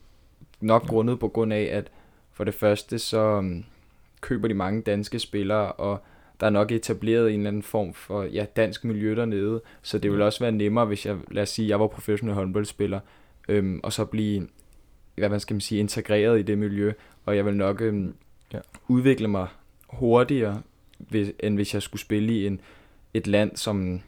Nok 0.62 0.84
Ja. 0.84 0.88
grundet 0.88 1.20
på 1.20 1.28
grund 1.28 1.54
af, 1.54 1.70
at 1.72 1.92
for 2.32 2.44
det 2.44 2.54
første, 2.54 3.00
så 3.00 3.20
øhm, 3.20 3.64
køber 4.22 4.48
de 4.48 4.54
mange 4.54 4.82
danske 4.82 5.20
spillere, 5.20 5.72
og 5.72 6.04
der 6.40 6.46
er 6.46 6.52
nok 6.52 6.72
etableret 6.72 7.32
en 7.34 7.40
eller 7.40 7.48
anden 7.48 7.64
form 7.64 7.94
for 7.94 8.24
ja, 8.24 8.46
dansk 8.56 8.86
miljø 8.86 9.16
dernede, 9.16 9.62
så 9.82 9.98
det 9.98 10.12
vil 10.12 10.22
også 10.22 10.40
være 10.40 10.52
nemmere, 10.52 10.86
hvis 10.86 11.06
jeg, 11.06 11.18
lad 11.32 11.44
os 11.44 11.50
sige, 11.50 11.70
jeg 11.70 11.80
var 11.80 11.88
professionel 11.88 12.36
håndboldspiller, 12.36 13.00
øhm, 13.50 13.80
og 13.84 13.94
så 13.94 14.06
blive, 14.06 14.48
hvad 15.16 15.30
man 15.30 15.40
skal 15.40 15.54
man 15.54 15.62
sige, 15.62 15.80
integreret 15.80 16.40
i 16.40 16.42
det 16.42 16.58
miljø, 16.58 16.94
og 17.26 17.36
jeg 17.36 17.46
vil 17.46 17.56
nok 17.56 17.82
øhm, 17.82 18.14
ja. 18.54 18.60
udvikle 18.88 19.28
mig 19.28 19.48
hurtigere, 19.88 20.62
hvis, 20.98 21.32
end 21.40 21.56
hvis 21.56 21.74
jeg 21.74 21.82
skulle 21.82 22.02
spille 22.02 22.34
i 22.34 22.48
en, 22.48 22.62
et 23.13 23.27
land, 23.27 23.58
som, 23.58 24.01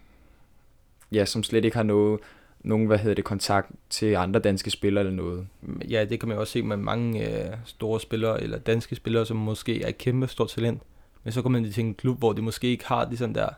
ja, 1.12 1.26
som 1.26 1.44
slet 1.44 1.66
ikke 1.66 1.78
har 1.78 1.84
noget, 1.84 2.20
nogen, 2.64 2.88
hvad 2.88 2.98
hedder 2.98 3.16
det, 3.16 3.24
kontakt 3.24 3.72
til 3.90 4.16
andre 4.16 4.40
danske 4.40 4.72
spillere 4.72 5.06
eller 5.06 5.24
noget. 5.24 5.48
Ja, 5.90 6.06
det 6.06 6.20
kan 6.20 6.30
man 6.30 6.36
jo 6.36 6.42
også 6.42 6.54
se 6.54 6.62
med 6.62 6.78
mange 6.78 7.30
øh, 7.30 7.56
store 7.66 8.00
spillere, 8.00 8.44
eller 8.44 8.58
danske 8.58 8.96
spillere, 8.96 9.26
som 9.26 9.38
måske 9.38 9.84
er 9.84 9.88
et 9.88 9.98
kæmpe 9.98 10.28
stort 10.28 10.50
talent. 10.50 10.82
Men 11.24 11.32
så 11.32 11.42
kommer 11.42 11.60
man 11.60 11.72
til 11.72 11.84
en 11.84 11.96
klub, 11.96 12.18
hvor 12.18 12.34
de 12.34 12.42
måske 12.42 12.68
ikke 12.68 12.86
har 12.88 13.06
de 13.06 13.18
sådan 13.18 13.36
der 13.36 13.50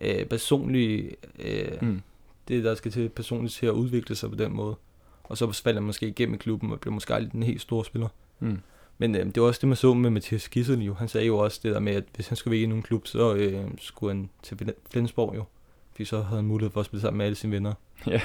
øh, 0.00 0.26
personlige, 0.26 1.16
øh, 1.38 1.72
mm. 1.82 1.88
Mm. 1.88 2.02
det 2.48 2.64
der 2.64 2.74
skal 2.74 2.92
til 2.92 3.08
personligt 3.08 3.54
til 3.54 3.66
at 3.66 3.72
udvikle 3.72 4.14
sig 4.14 4.30
på 4.30 4.36
den 4.36 4.52
måde. 4.52 4.76
Og 5.22 5.38
så 5.38 5.52
falder 5.52 5.80
man 5.80 5.86
måske 5.86 6.08
igennem 6.08 6.34
i 6.34 6.38
klubben 6.38 6.72
og 6.72 6.80
bliver 6.80 6.94
måske 6.94 7.14
aldrig 7.14 7.32
den 7.32 7.42
helt 7.42 7.60
store 7.60 7.84
spiller. 7.84 8.08
Mm. 8.40 8.58
Men 9.00 9.14
øh, 9.14 9.26
det 9.26 9.42
var 9.42 9.48
også 9.48 9.58
det, 9.60 9.68
man 9.68 9.76
så 9.76 9.94
med 9.94 10.10
Mathias 10.10 10.48
Gissel 10.48 10.82
jo. 10.82 10.94
Han 10.94 11.08
sagde 11.08 11.26
jo 11.26 11.38
også 11.38 11.60
det 11.62 11.72
der 11.74 11.80
med, 11.80 11.92
at 11.94 12.04
hvis 12.14 12.28
han 12.28 12.36
skulle 12.36 12.52
væk 12.52 12.62
i 12.62 12.66
nogen 12.66 12.82
klub, 12.82 13.06
så 13.06 13.34
øh, 13.34 13.64
skulle 13.78 14.14
han 14.14 14.30
til 14.42 14.54
Flen- 14.54 14.90
Flensborg 14.90 15.36
jo. 15.36 15.44
Fordi 15.90 16.04
så 16.04 16.22
havde 16.22 16.36
han 16.36 16.44
mulighed 16.44 16.72
for 16.72 16.80
at 16.80 16.86
spille 16.86 17.00
sammen 17.00 17.18
med 17.18 17.26
alle 17.26 17.36
sine 17.36 17.52
venner. 17.52 17.74
Ja. 18.06 18.20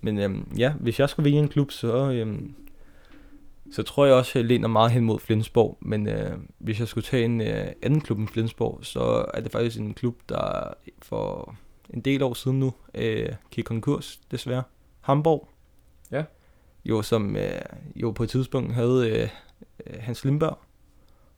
Men 0.00 0.18
øhm, 0.18 0.48
ja, 0.58 0.72
hvis 0.72 1.00
jeg 1.00 1.08
skulle 1.08 1.24
væk 1.24 1.32
i 1.34 1.36
en 1.36 1.48
klub, 1.48 1.70
så, 1.70 2.10
øhm, 2.10 2.54
så 3.72 3.82
tror 3.82 4.06
jeg 4.06 4.14
også, 4.14 4.30
at 4.30 4.34
jeg 4.36 4.44
læner 4.44 4.68
meget 4.68 4.90
hen 4.90 5.04
mod 5.04 5.18
Flensborg. 5.18 5.78
Men 5.80 6.08
øh, 6.08 6.38
hvis 6.58 6.80
jeg 6.80 6.88
skulle 6.88 7.04
tage 7.04 7.24
en 7.24 7.40
øh, 7.40 7.66
anden 7.82 8.00
klub 8.00 8.18
end 8.18 8.28
Flensborg, 8.28 8.78
så 8.82 9.24
er 9.34 9.40
det 9.40 9.52
faktisk 9.52 9.78
en 9.78 9.94
klub, 9.94 10.16
der 10.28 10.74
for 11.02 11.54
en 11.90 12.00
del 12.00 12.22
år 12.22 12.34
siden 12.34 12.58
nu 12.58 12.72
øh, 12.94 13.28
gik 13.50 13.64
konkurs, 13.64 14.20
desværre. 14.30 14.62
Hamburg. 15.00 15.48
Ja. 16.10 16.24
Jo, 16.84 17.02
som 17.02 17.36
øh, 17.36 17.60
jo 17.96 18.10
på 18.10 18.22
et 18.22 18.30
tidspunkt 18.30 18.74
havde 18.74 19.10
øh, 19.10 19.22
øh, 19.22 19.28
Hans 20.00 20.24
Lindberg. 20.24 20.58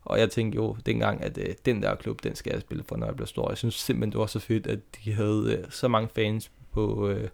Og 0.04 0.18
jeg 0.18 0.30
tænkte 0.30 0.56
jo 0.56 0.76
dengang, 0.86 1.22
at 1.22 1.38
øh, 1.38 1.54
den 1.66 1.82
der 1.82 1.94
klub, 1.94 2.22
den 2.22 2.34
skal 2.34 2.50
jeg 2.52 2.60
spille 2.60 2.84
for, 2.84 2.96
når 2.96 3.06
jeg 3.06 3.16
bliver 3.16 3.26
stor. 3.26 3.50
Jeg 3.50 3.58
synes 3.58 3.74
simpelthen, 3.74 4.12
det 4.12 4.20
var 4.20 4.26
så 4.26 4.38
fedt, 4.38 4.66
at 4.66 4.78
de 5.04 5.12
havde 5.12 5.58
øh, 5.58 5.70
så 5.70 5.88
mange 5.88 6.08
fans 6.14 6.50
på 6.72 7.08
øh, 7.08 7.28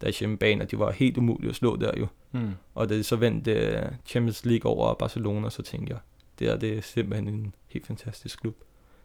deres 0.00 0.18
hjemmebane, 0.18 0.64
og 0.64 0.70
de 0.70 0.78
var 0.78 0.90
helt 0.90 1.18
umulige 1.18 1.50
at 1.50 1.56
slå 1.56 1.76
der 1.76 1.92
jo. 1.98 2.06
Mm. 2.32 2.50
Og 2.74 2.88
da 2.88 2.94
de 2.94 3.02
så 3.02 3.16
vandt 3.16 3.48
øh, 3.48 3.82
Champions 4.06 4.44
League 4.44 4.72
over 4.72 4.94
Barcelona, 4.94 5.50
så 5.50 5.62
tænkte 5.62 5.92
jeg, 5.92 6.00
det 6.38 6.48
er, 6.48 6.56
det 6.56 6.78
er 6.78 6.80
simpelthen 6.80 7.28
en 7.28 7.54
helt 7.68 7.86
fantastisk 7.86 8.40
klub. 8.40 8.56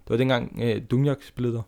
Det 0.04 0.10
var 0.10 0.18
dengang 0.18 0.60
øh, 0.63 0.82
Dunjak 0.92 1.24
spillede 1.24 1.54
der. 1.54 1.62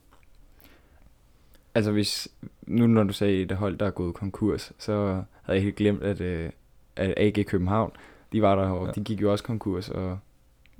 Altså 1.76 1.92
hvis, 1.92 2.28
nu 2.62 2.88
når 2.88 3.04
du 3.04 3.14
sagde 3.14 3.42
et 3.42 3.52
hold, 3.52 3.78
der 3.78 3.86
er 3.86 3.92
gået 3.92 4.14
konkurs, 4.14 4.72
så 4.78 5.24
havde 5.42 5.58
jeg 5.58 5.62
helt 5.64 5.76
glemt, 5.76 6.04
at, 6.04 6.22
øh, 6.22 6.50
at 6.96 7.14
AG 7.18 7.46
København, 7.46 7.92
de 8.32 8.42
var 8.42 8.56
der, 8.56 8.70
og 8.70 8.86
Ja. 8.86 8.92
de 8.92 9.04
gik 9.04 9.22
jo 9.22 9.32
også 9.32 9.44
konkurs, 9.44 9.90
og 9.90 10.20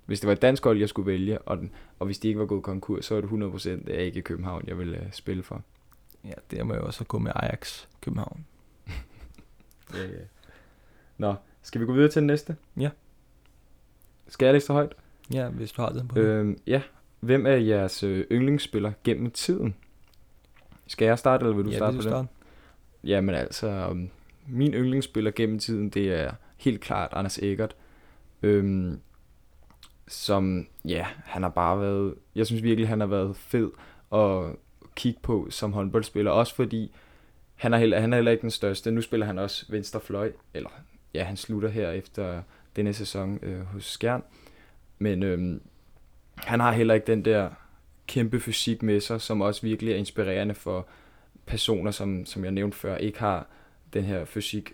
hvis 0.06 0.20
det 0.20 0.28
var 0.28 0.34
et 0.34 0.42
dansk 0.42 0.64
hold, 0.64 0.78
jeg 0.80 0.90
skulle 0.90 1.06
vælge, 1.12 1.40
og, 1.42 1.58
den, 1.58 1.72
og 2.00 2.06
hvis 2.06 2.20
de 2.20 2.28
ikke 2.28 2.40
var 2.40 2.46
gået 2.46 2.64
konkurs, 2.64 3.06
så 3.06 3.14
var 3.14 3.22
det 3.22 3.28
100% 3.88 3.92
AG 3.92 4.24
København, 4.24 4.64
jeg 4.68 4.78
ville 4.78 4.98
øh, 4.98 5.12
spille 5.12 5.44
for. 5.44 5.62
Ja, 6.26 6.34
der 6.52 6.64
må 6.64 6.74
jeg 6.74 6.82
også 6.84 7.04
gå 7.04 7.20
med 7.20 7.32
Ajax 7.36 7.86
København. 8.02 8.46
Ja, 9.94 10.04
ja. 10.04 10.08
Nå, 11.18 11.36
skal 11.62 11.82
vi 11.82 11.86
gå 11.86 11.94
videre 11.94 12.10
til 12.10 12.20
den 12.20 12.28
næste? 12.28 12.56
Ja. 12.80 12.90
Skal 14.28 14.46
jeg 14.46 14.54
læse 14.54 14.68
det 14.68 14.74
højt? 14.74 14.94
Ja, 15.34 15.50
hvis 15.50 15.72
du 15.72 15.82
har 15.82 15.90
den 15.90 16.08
på. 16.08 16.20
Øhm, 16.20 16.60
ja. 16.68 16.82
Hvem 17.20 17.46
er 17.46 17.52
jeres 17.56 18.04
øh, 18.04 18.26
yndlingsspiller 18.32 18.92
gennem 19.04 19.32
tiden? 19.32 19.76
Skal 20.88 21.06
jeg 21.06 21.20
starte, 21.20 21.44
eller 21.46 21.56
vil 21.56 21.66
du 21.66 21.70
ja, 21.70 21.78
starte 21.78 21.98
vil 21.98 22.04
på 22.04 22.10
du 22.10 22.16
den? 22.16 22.26
starte? 22.26 22.28
Jamen 23.04 23.36
altså, 23.36 23.88
um, 23.92 24.10
min 24.48 24.74
yndlingsspiller 24.74 25.32
gennem 25.36 25.60
tiden, 25.60 25.90
det 25.90 26.14
er 26.14 26.32
helt 26.58 26.82
klart 26.82 27.10
Anders 27.14 27.38
Eggert. 27.38 27.76
Øhm, 28.44 29.00
som, 30.08 30.68
ja, 30.86 31.06
han 31.26 31.42
har 31.42 31.50
bare 31.50 31.82
været, 31.82 32.16
jeg 32.36 32.46
synes 32.46 32.64
virkelig, 32.64 32.88
han 32.88 33.00
har 33.00 33.08
været 33.08 33.36
fed 33.36 33.72
at 34.14 34.56
kigge 34.96 35.20
på 35.24 35.48
som 35.50 35.74
håndboldspiller. 35.74 36.32
Også 36.32 36.56
fordi, 36.56 36.92
han 37.56 37.74
er, 37.74 37.78
heller, 37.78 38.00
han 38.00 38.14
er 38.14 38.18
heller 38.18 38.32
ikke 38.32 38.42
den 38.42 38.52
største. 38.52 38.92
Nu 38.92 39.02
spiller 39.02 39.26
han 39.26 39.40
også 39.40 39.66
venstre 39.70 40.00
fløj, 40.00 40.32
eller 40.54 40.70
ja, 41.14 41.24
han 41.24 41.38
slutter 41.38 41.70
her 41.70 41.92
efter 41.92 42.42
denne 42.76 42.94
sæson 42.94 43.40
øh, 43.42 43.60
hos 43.60 43.86
Skjern. 43.86 44.24
Men 45.00 45.24
øhm, 45.24 45.62
han 46.36 46.60
har 46.60 46.72
heller 46.72 46.94
ikke 46.94 47.08
den 47.08 47.26
der 47.26 47.50
kæmpe 48.08 48.40
fysik 48.40 48.84
med 48.84 49.00
sig, 49.00 49.22
som 49.22 49.42
også 49.42 49.62
virkelig 49.62 49.94
er 49.94 49.98
inspirerende 49.98 50.56
for 50.56 50.88
personer, 51.46 51.92
som, 51.92 52.26
som 52.26 52.44
jeg 52.44 52.52
nævnte 52.52 52.78
før, 52.78 52.98
ikke 52.98 53.20
har 53.20 53.48
den 53.94 54.04
her 54.04 54.26
fysik. 54.26 54.74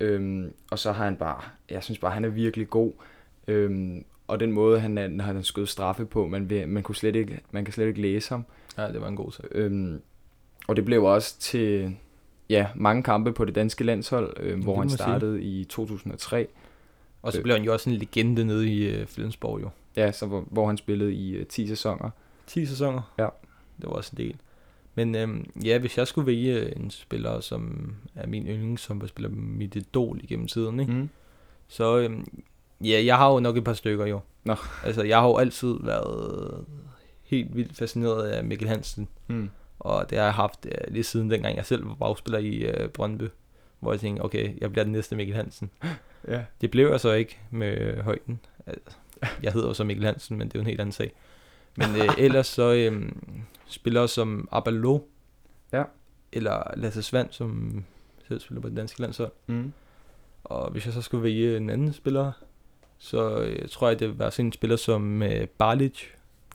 Øhm, 0.00 0.52
og 0.70 0.78
så 0.78 0.92
har 0.92 1.04
han 1.04 1.16
bare, 1.16 1.40
jeg 1.70 1.82
synes 1.84 1.98
bare, 1.98 2.12
han 2.12 2.24
er 2.24 2.28
virkelig 2.28 2.70
god. 2.70 2.92
Øhm, 3.48 4.04
og 4.28 4.40
den 4.40 4.52
måde, 4.52 4.80
han, 4.80 4.90
når 4.90 5.24
han 5.24 5.42
skød 5.42 5.66
straffe 5.66 6.04
på, 6.04 6.26
man, 6.26 6.50
vil, 6.50 6.68
man, 6.68 6.82
kunne 6.82 6.96
slet 6.96 7.16
ikke, 7.16 7.40
man 7.50 7.64
kan 7.64 7.74
slet 7.74 7.86
ikke 7.86 8.00
læse 8.00 8.30
ham. 8.30 8.44
Ja, 8.78 8.88
det 8.92 9.00
var 9.00 9.08
en 9.08 9.16
god 9.16 9.32
sag. 9.32 9.44
Øhm, 9.50 10.00
og 10.68 10.76
det 10.76 10.84
blev 10.84 11.04
også 11.04 11.38
til 11.38 11.96
ja, 12.50 12.66
mange 12.74 13.02
kampe 13.02 13.32
på 13.32 13.44
det 13.44 13.54
danske 13.54 13.84
landshold, 13.84 14.36
det 14.44 14.64
hvor 14.64 14.74
han 14.74 14.80
man 14.80 14.88
sige. 14.88 14.96
startede 14.98 15.42
i 15.42 15.64
2003. 15.64 16.46
Og 17.22 17.32
så 17.32 17.38
Øh. 17.38 17.42
blev 17.42 17.56
han 17.56 17.64
jo 17.64 17.72
også 17.72 17.90
en 17.90 17.96
legende 17.96 18.44
nede 18.44 18.68
i 18.72 18.88
øh, 18.88 19.06
Flensborg 19.06 19.62
jo. 19.62 19.68
Ja, 19.96 20.12
så 20.12 20.26
hvor, 20.26 20.44
hvor 20.50 20.66
han 20.66 20.76
spillede 20.76 21.14
i 21.14 21.32
øh, 21.36 21.46
10 21.46 21.66
sæsoner. 21.66 22.10
10 22.46 22.66
sæsoner. 22.66 23.12
Ja. 23.18 23.28
Det 23.80 23.86
var 23.86 23.92
også 23.92 24.10
en 24.18 24.24
del. 24.24 24.36
Men 24.96 25.14
øhm, 25.14 25.50
ja, 25.64 25.78
hvis 25.78 25.98
jeg 25.98 26.06
skulle 26.06 26.26
vælge 26.26 26.76
en 26.76 26.90
spiller, 26.90 27.40
som 27.40 27.94
er 28.14 28.26
min 28.26 28.46
yndlings, 28.46 28.82
som 28.82 29.08
spiller 29.08 29.30
mit 29.30 29.74
idol 29.76 30.20
igennem 30.22 30.46
tiden, 30.46 30.80
ikke? 30.80 30.92
Mm. 30.92 31.08
så 31.68 31.98
øhm, 31.98 32.24
ja, 32.80 33.02
jeg 33.04 33.16
har 33.16 33.32
jo 33.32 33.40
nok 33.40 33.56
et 33.56 33.64
par 33.64 33.72
stykker 33.72 34.06
jo. 34.06 34.20
Nå. 34.44 34.56
Altså, 34.84 35.02
jeg 35.02 35.20
har 35.20 35.26
jo 35.26 35.36
altid 35.36 35.74
været 35.80 36.64
helt 37.22 37.56
vildt 37.56 37.76
fascineret 37.76 38.28
af 38.28 38.44
Mikkel 38.44 38.68
Hansen. 38.68 39.08
Mm. 39.26 39.50
Og 39.78 40.10
det 40.10 40.18
har 40.18 40.24
jeg 40.24 40.34
haft 40.34 40.66
øh, 40.66 40.92
lige 40.92 41.04
siden 41.04 41.30
dengang 41.30 41.56
jeg 41.56 41.66
selv 41.66 41.88
var 41.88 41.94
bagspiller 41.94 42.38
i 42.38 42.56
øh, 42.56 42.88
Brøndby. 42.88 43.24
Hvor 43.80 43.92
jeg 43.92 44.00
tænkte, 44.00 44.22
okay, 44.22 44.60
jeg 44.60 44.70
bliver 44.70 44.84
den 44.84 44.92
næste 44.92 45.16
Mikkel 45.16 45.36
Hansen. 45.36 45.70
Ja. 46.28 46.44
Det 46.60 46.70
blev 46.70 46.90
jeg 46.90 47.00
så 47.00 47.12
ikke 47.12 47.38
med 47.50 47.78
øh, 47.78 47.98
højden. 47.98 48.40
Altså, 48.66 48.96
Jeg 49.42 49.52
hedder 49.52 49.68
jo 49.68 49.74
så 49.74 49.84
Mikkel 49.84 50.06
Hansen, 50.06 50.38
men 50.38 50.48
det 50.48 50.54
er 50.54 50.58
jo 50.58 50.60
en 50.60 50.66
helt 50.66 50.80
anden 50.80 50.92
sag. 50.92 51.12
Men 51.76 51.88
øh, 51.96 52.08
ellers 52.24 52.46
så 52.46 52.72
øh, 52.72 53.08
spiller 53.68 54.06
som 54.06 54.48
Abalo. 54.52 54.98
Ja. 55.72 55.82
Eller 56.32 56.62
Lasse 56.76 57.02
Svand, 57.02 57.28
som 57.30 57.84
selv 58.28 58.40
spiller 58.40 58.60
på 58.60 58.68
det 58.68 58.76
danske 58.76 59.00
landshold. 59.00 59.32
Mm. 59.46 59.72
Og 60.44 60.70
hvis 60.70 60.86
jeg 60.86 60.94
så 60.94 61.02
skulle 61.02 61.22
vælge 61.22 61.56
en 61.56 61.70
anden 61.70 61.92
spiller, 61.92 62.32
så 62.98 63.38
øh, 63.38 63.68
tror 63.68 63.88
jeg, 63.88 64.00
det 64.00 64.08
vil 64.08 64.18
være 64.18 64.30
sådan 64.30 64.46
en 64.46 64.52
spiller 64.52 64.76
som 64.76 65.22
øh. 65.22 65.46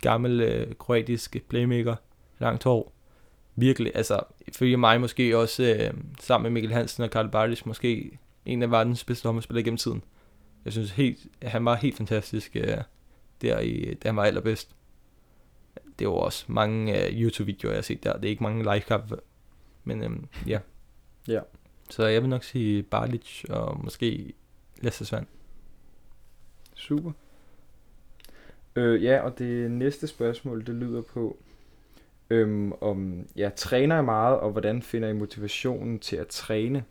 Gammel 0.01 0.41
øh, 0.41 0.75
kroatisk 0.75 1.37
playmaker. 1.49 1.95
Langt 2.39 2.63
hår. 2.63 2.93
Virkelig, 3.55 3.91
altså, 3.95 4.19
ifølge 4.47 4.77
mig 4.77 5.01
måske 5.01 5.37
også 5.37 5.63
øh, 5.63 5.93
sammen 6.19 6.43
med 6.43 6.51
Mikkel 6.51 6.73
Hansen 6.73 7.03
og 7.03 7.09
Karl 7.09 7.29
Balic, 7.29 7.65
måske 7.65 8.19
en 8.45 8.63
af 8.63 8.71
verdens 8.71 9.03
bedste 9.03 9.27
håndboldspillere 9.27 9.63
gennem 9.63 9.77
tiden. 9.77 10.03
Jeg 10.65 10.73
synes 10.73 10.91
helt, 10.91 11.19
han 11.41 11.65
var 11.65 11.75
helt 11.75 11.97
fantastisk 11.97 12.55
øh, 12.55 12.77
der, 13.41 13.59
i, 13.59 13.93
da 13.93 14.07
han 14.07 14.15
var 14.15 14.23
allerbedst. 14.23 14.75
Det 16.01 16.09
var 16.09 16.15
også 16.15 16.45
mange 16.47 17.05
øh, 17.05 17.21
YouTube-videoer, 17.21 17.71
jeg 17.71 17.77
har 17.77 17.81
set 17.81 18.03
der. 18.03 18.13
Det 18.13 18.25
er 18.25 18.29
ikke 18.29 18.43
mange 18.43 18.63
live-kampe. 18.63 19.17
Men 19.83 20.03
øhm, 20.03 20.27
ja. 20.47 20.59
Ja. 21.27 21.39
Så 21.89 22.05
jeg 22.05 22.21
vil 22.21 22.29
nok 22.29 22.43
sige 22.43 22.83
Balic 22.83 23.43
og 23.49 23.83
måske 23.83 24.33
Lasse 24.81 25.05
Svand. 25.05 25.25
Super. 26.75 27.11
Øh, 28.75 29.03
ja, 29.03 29.19
og 29.21 29.39
det 29.39 29.71
næste 29.71 30.07
spørgsmål, 30.07 30.65
det 30.65 30.75
lyder 30.75 31.01
på, 31.01 31.37
øhm, 32.29 32.71
om 32.81 33.27
ja, 33.35 33.49
træner 33.55 33.99
I 33.99 34.03
meget, 34.03 34.39
og 34.39 34.51
hvordan 34.51 34.81
finder 34.81 35.09
I 35.09 35.13
motivationen 35.13 35.99
til 35.99 36.15
at 36.15 36.27
træne? 36.27 36.83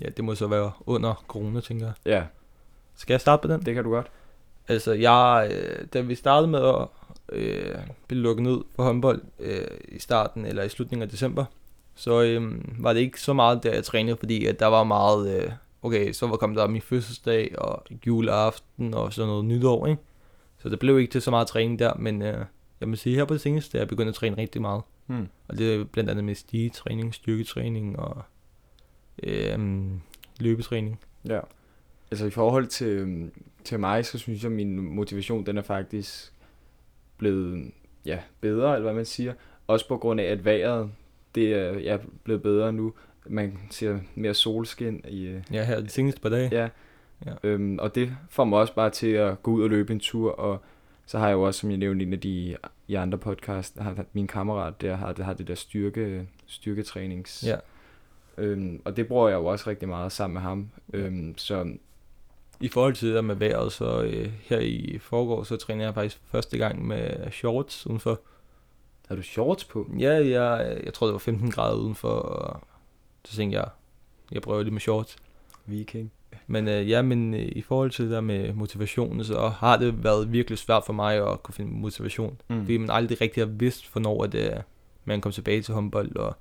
Ja, 0.00 0.08
det 0.08 0.24
må 0.24 0.34
så 0.34 0.46
være 0.46 0.72
under 0.86 1.24
corona, 1.28 1.60
tænker 1.60 1.86
jeg. 1.86 1.94
Ja, 2.06 2.24
Skal 2.94 3.14
jeg 3.14 3.20
starte 3.20 3.48
på 3.48 3.54
den? 3.54 3.62
det 3.62 3.74
kan 3.74 3.84
du 3.84 3.90
godt. 3.90 4.10
Altså, 4.68 4.92
jeg, 4.92 5.50
øh, 5.52 5.86
da 5.92 6.00
vi 6.00 6.14
startede 6.14 6.50
med 6.50 6.60
at 6.68 6.88
øh, 7.32 7.74
blive 8.06 8.22
lukket 8.22 8.42
ned 8.42 8.60
for 8.76 8.82
håndbold 8.82 9.22
øh, 9.40 9.66
i 9.88 9.98
starten 9.98 10.46
eller 10.46 10.62
i 10.62 10.68
slutningen 10.68 11.02
af 11.02 11.08
december, 11.08 11.44
så 11.94 12.22
øh, 12.22 12.52
var 12.84 12.92
det 12.92 13.00
ikke 13.00 13.20
så 13.20 13.32
meget, 13.32 13.62
der 13.62 13.72
jeg 13.72 13.84
trænede, 13.84 14.16
fordi 14.16 14.46
at 14.46 14.60
der 14.60 14.66
var 14.66 14.84
meget, 14.84 15.42
øh, 15.42 15.52
okay, 15.82 16.12
så 16.12 16.26
var 16.26 16.36
kommet 16.36 16.58
der 16.58 16.66
min 16.66 16.82
fødselsdag 16.82 17.58
og 17.58 17.84
juleaften 18.06 18.94
og 18.94 19.12
sådan 19.12 19.28
noget 19.28 19.44
nytår, 19.44 19.86
ikke? 19.86 20.02
Så 20.58 20.68
det 20.68 20.78
blev 20.78 20.98
ikke 20.98 21.12
til 21.12 21.22
så 21.22 21.30
meget 21.30 21.46
træning 21.46 21.78
der, 21.78 21.94
men 21.94 22.22
øh, 22.22 22.44
jeg 22.80 22.88
må 22.88 22.96
sige, 22.96 23.16
her 23.16 23.24
på 23.24 23.34
det 23.34 23.40
seneste 23.40 23.78
er 23.78 23.80
jeg 23.80 23.88
begyndt 23.88 24.08
at 24.08 24.14
træne 24.14 24.36
rigtig 24.36 24.60
meget. 24.60 24.82
Hmm. 25.06 25.28
Og 25.48 25.58
det 25.58 25.74
er 25.74 25.84
blandt 25.84 26.10
andet 26.10 26.24
med 26.24 26.34
stigetræning, 26.34 27.14
styrketræning 27.14 27.98
og 27.98 28.22
øh, 29.22 29.58
løbetræning. 30.40 31.00
Ja. 31.28 31.40
Altså 32.10 32.26
i 32.26 32.30
forhold 32.30 32.66
til, 32.66 33.30
til 33.64 33.80
mig, 33.80 34.06
så 34.06 34.18
synes 34.18 34.42
jeg, 34.42 34.50
at 34.50 34.56
min 34.56 34.76
motivation, 34.76 35.46
den 35.46 35.58
er 35.58 35.62
faktisk 35.62 36.32
blevet 37.18 37.70
ja, 38.06 38.18
bedre, 38.40 38.74
eller 38.74 38.82
hvad 38.82 38.94
man 38.94 39.04
siger. 39.04 39.32
Også 39.66 39.88
på 39.88 39.96
grund 39.96 40.20
af, 40.20 40.24
at 40.24 40.44
vejret 40.44 40.90
det 41.34 41.54
er 41.54 41.78
ja, 41.78 41.98
blevet 42.24 42.42
bedre 42.42 42.72
nu. 42.72 42.92
Man 43.26 43.58
ser 43.70 43.98
mere 44.14 44.34
solskin 44.34 45.04
i, 45.08 45.26
øh, 45.26 45.42
Ja, 45.52 45.64
her 45.64 45.80
de 45.80 45.88
seneste 45.88 46.20
par 46.20 46.28
dage. 46.28 46.48
Ja. 46.52 46.68
Ja. 47.26 47.32
Øhm, 47.42 47.78
og 47.78 47.94
det 47.94 48.16
får 48.30 48.44
mig 48.44 48.58
også 48.58 48.74
bare 48.74 48.90
til 48.90 49.06
at 49.06 49.42
gå 49.42 49.50
ud 49.50 49.62
og 49.62 49.70
løbe 49.70 49.92
en 49.92 50.00
tur, 50.00 50.32
og 50.32 50.60
så 51.06 51.18
har 51.18 51.26
jeg 51.26 51.34
jo 51.34 51.42
også, 51.42 51.60
som 51.60 51.70
jeg 51.70 51.78
nævnte 51.78 52.04
i 52.04 52.06
en 52.06 52.12
af 52.12 52.20
de 52.20 52.56
i 52.88 52.94
andre 52.94 53.18
podcast, 53.18 53.78
har 53.78 54.04
min 54.12 54.26
kammerat 54.26 54.80
der 54.80 54.96
har, 54.96 55.12
det 55.12 55.24
har 55.24 55.32
det 55.32 55.48
der 55.48 55.54
styrke, 55.54 56.26
styrketrænings. 56.46 57.44
Ja. 57.46 57.56
Øhm, 58.38 58.82
og 58.84 58.96
det 58.96 59.08
bruger 59.08 59.28
jeg 59.28 59.36
jo 59.36 59.46
også 59.46 59.70
rigtig 59.70 59.88
meget 59.88 60.12
sammen 60.12 60.34
med 60.34 60.42
ham. 60.42 60.70
Øhm, 60.92 61.38
så 61.38 61.74
I 62.64 62.68
forhold 62.68 62.94
til 62.94 63.08
det 63.08 63.14
der 63.14 63.22
med 63.22 63.34
vejret, 63.34 63.72
så 63.72 64.02
øh, 64.02 64.32
her 64.42 64.58
i 64.58 64.98
forgår, 65.00 65.42
så 65.42 65.56
træner 65.56 65.84
jeg 65.84 65.94
faktisk 65.94 66.20
første 66.30 66.58
gang 66.58 66.86
med 66.86 67.30
shorts 67.32 67.86
udenfor. 67.86 68.20
har 69.08 69.16
du 69.16 69.22
shorts 69.22 69.64
på? 69.64 69.90
Ja, 69.98 70.12
jeg, 70.12 70.80
jeg 70.84 70.94
tror 70.94 71.06
det 71.06 71.12
var 71.12 71.18
15 71.18 71.50
grader 71.50 71.76
udenfor, 71.76 72.08
og 72.08 72.60
så 73.24 73.36
tænkte 73.36 73.58
jeg, 73.58 73.68
jeg 74.32 74.42
prøver 74.42 74.62
lige 74.62 74.72
med 74.72 74.80
shorts. 74.80 75.16
Viking. 75.66 76.12
Men 76.46 76.68
øh, 76.68 76.90
ja, 76.90 77.02
men 77.02 77.34
øh, 77.34 77.48
i 77.52 77.62
forhold 77.62 77.90
til 77.90 78.04
det 78.04 78.12
der 78.12 78.20
med 78.20 78.52
motivationen, 78.52 79.24
så 79.24 79.48
har 79.48 79.76
det 79.76 80.04
været 80.04 80.32
virkelig 80.32 80.58
svært 80.58 80.82
for 80.86 80.92
mig 80.92 81.32
at 81.32 81.42
kunne 81.42 81.54
finde 81.54 81.72
motivation. 81.72 82.40
Mm. 82.48 82.60
Fordi 82.60 82.76
man 82.76 82.90
aldrig 82.90 83.20
rigtig 83.20 83.40
har 83.40 83.50
vidst, 83.50 83.92
hvornår 83.92 84.24
at, 84.24 84.34
øh, 84.34 84.50
man 85.04 85.20
kom 85.20 85.32
tilbage 85.32 85.62
til 85.62 85.74
håndbold, 85.74 86.16
og 86.16 86.36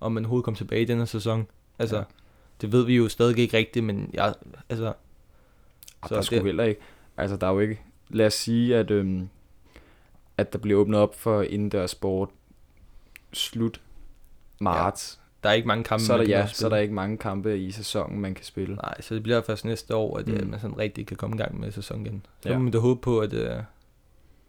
om 0.00 0.12
man 0.12 0.24
overhovedet 0.24 0.44
kom 0.44 0.54
tilbage 0.54 0.82
i 0.82 0.84
den 0.84 0.98
her 0.98 1.04
sæson. 1.04 1.46
Altså, 1.78 1.96
ja. 1.96 2.04
det 2.60 2.72
ved 2.72 2.84
vi 2.84 2.96
jo 2.96 3.08
stadig 3.08 3.38
ikke 3.38 3.56
rigtigt, 3.56 3.84
men 3.84 4.10
jeg, 4.12 4.34
altså, 4.68 4.92
Og 6.00 6.08
Så 6.08 6.14
der 6.14 6.20
det- 6.20 6.26
skulle 6.26 6.44
heller 6.44 6.64
ikke, 6.64 6.80
altså 7.16 7.36
der 7.36 7.46
er 7.46 7.52
jo 7.52 7.58
ikke, 7.58 7.80
lad 8.08 8.26
os 8.26 8.34
sige, 8.34 8.76
at, 8.76 8.90
øhm, 8.90 9.28
at 10.36 10.52
der 10.52 10.58
bliver 10.58 10.80
åbnet 10.80 11.00
op 11.00 11.14
for 11.14 11.42
indendørs 11.42 11.90
sport 11.90 12.28
slut 13.32 13.80
marts, 14.60 15.20
der 15.42 15.48
er 15.48 15.54
ikke 15.54 15.68
mange 15.68 15.84
kampe, 15.84 16.04
så, 16.04 16.12
er 16.12 16.16
der, 16.16 16.24
ja, 16.24 16.46
så 16.46 16.66
er 16.66 16.70
der 16.70 16.76
ikke 16.76 16.94
mange 16.94 17.18
kampe 17.18 17.58
i 17.58 17.70
sæsonen, 17.70 18.20
man 18.20 18.34
kan 18.34 18.44
spille. 18.44 18.74
Nej, 18.74 19.00
så 19.00 19.14
det 19.14 19.22
bliver 19.22 19.42
først 19.42 19.64
næste 19.64 19.94
år, 19.96 20.18
at 20.18 20.28
Mm. 20.28 20.34
mm. 20.34 20.46
man 20.46 20.60
sådan 20.60 20.78
rigtig 20.78 21.06
kan 21.06 21.16
komme 21.16 21.36
i 21.36 21.38
gang 21.38 21.60
med 21.60 21.72
sæsonen 21.72 22.06
igen. 22.06 22.26
Så 22.40 22.48
Ja. 22.48 22.52
ja. 22.52 22.58
må 22.58 22.62
man 22.62 22.72
da 22.72 22.78
håbe 22.78 23.00
på, 23.00 23.18
at 23.20 23.32
øh, 23.32 23.56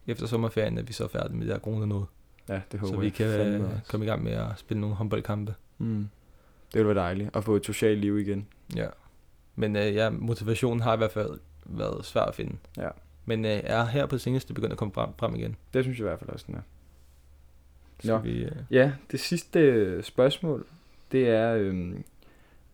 efter 0.06 0.26
sommerferien, 0.26 0.78
at 0.78 0.88
vi 0.88 0.92
så 0.92 1.04
er 1.04 1.08
færdige 1.08 1.36
med 1.36 1.46
det 1.46 1.54
her 1.54 1.60
corona 1.60 1.86
noget. 1.86 2.06
Ja, 2.48 2.60
det 2.72 2.80
håber 2.80 2.94
Så 2.94 3.00
vi 3.00 3.10
kan 3.10 3.26
øh, 3.26 3.60
også. 3.64 3.90
komme 3.90 4.06
i 4.06 4.08
gang 4.08 4.24
med 4.24 4.32
at 4.32 4.46
spille 4.56 4.80
nogle 4.80 4.96
håndboldkampe. 4.96 5.54
Mm. 5.78 6.08
Det 6.72 6.74
ville 6.74 6.86
være 6.94 7.04
dejligt 7.04 7.30
at 7.36 7.44
få 7.44 7.56
et 7.56 7.66
socialt 7.66 8.00
liv 8.00 8.18
igen. 8.18 8.46
Ja. 8.76 8.86
Men 9.58 9.76
øh, 9.76 9.94
ja, 9.94 10.10
motivationen 10.10 10.80
har 10.80 10.94
i 10.94 10.96
hvert 10.96 11.12
fald 11.12 11.38
været 11.64 12.04
svær 12.04 12.22
at 12.22 12.34
finde. 12.34 12.56
Ja. 12.76 12.88
Men 13.24 13.44
øh, 13.44 13.60
er 13.64 13.86
her 13.86 14.06
på 14.06 14.14
det 14.14 14.22
seneste 14.22 14.54
begyndt 14.54 14.72
at 14.72 14.78
komme 14.78 14.94
frem, 14.94 15.08
frem 15.18 15.34
igen. 15.34 15.56
Det 15.74 15.84
synes 15.84 15.98
jeg 15.98 16.04
i 16.04 16.08
hvert 16.08 16.18
fald 16.18 16.30
også, 16.30 16.44
den 16.48 16.54
er. 16.54 16.60
Nå. 18.04 18.18
vi, 18.18 18.44
øh, 18.44 18.52
Ja, 18.70 18.92
det 19.10 19.20
sidste 19.20 19.60
øh, 19.60 20.02
spørgsmål, 20.02 20.66
det 21.12 21.28
er, 21.28 21.54
øhm, 21.54 22.04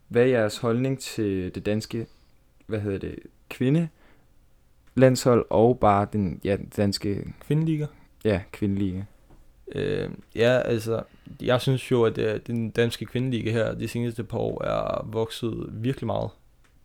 hvad 0.08 0.22
er 0.22 0.26
jeres 0.26 0.58
holdning 0.58 0.98
til 0.98 1.54
det 1.54 1.66
danske, 1.66 2.06
hvad 2.66 2.80
hedder 2.80 2.98
det, 2.98 3.18
kvinde 3.48 3.88
landshold 4.94 5.46
og 5.50 5.78
bare 5.78 6.06
den 6.12 6.40
ja, 6.44 6.56
den 6.56 6.72
danske 6.76 7.34
kvindeliga. 7.40 7.86
ja, 8.24 8.42
kvindelige. 8.52 9.06
Øh, 9.74 10.10
ja, 10.34 10.58
altså, 10.58 11.02
jeg 11.42 11.60
synes 11.60 11.90
jo, 11.90 12.04
at 12.04 12.18
øh, 12.18 12.40
den 12.46 12.70
danske 12.70 13.06
kvindeliga 13.06 13.50
her 13.50 13.74
de 13.74 13.88
seneste 13.88 14.24
par 14.24 14.38
år 14.38 14.64
er 14.64 15.04
vokset 15.06 15.68
virkelig 15.72 16.06
meget. 16.06 16.30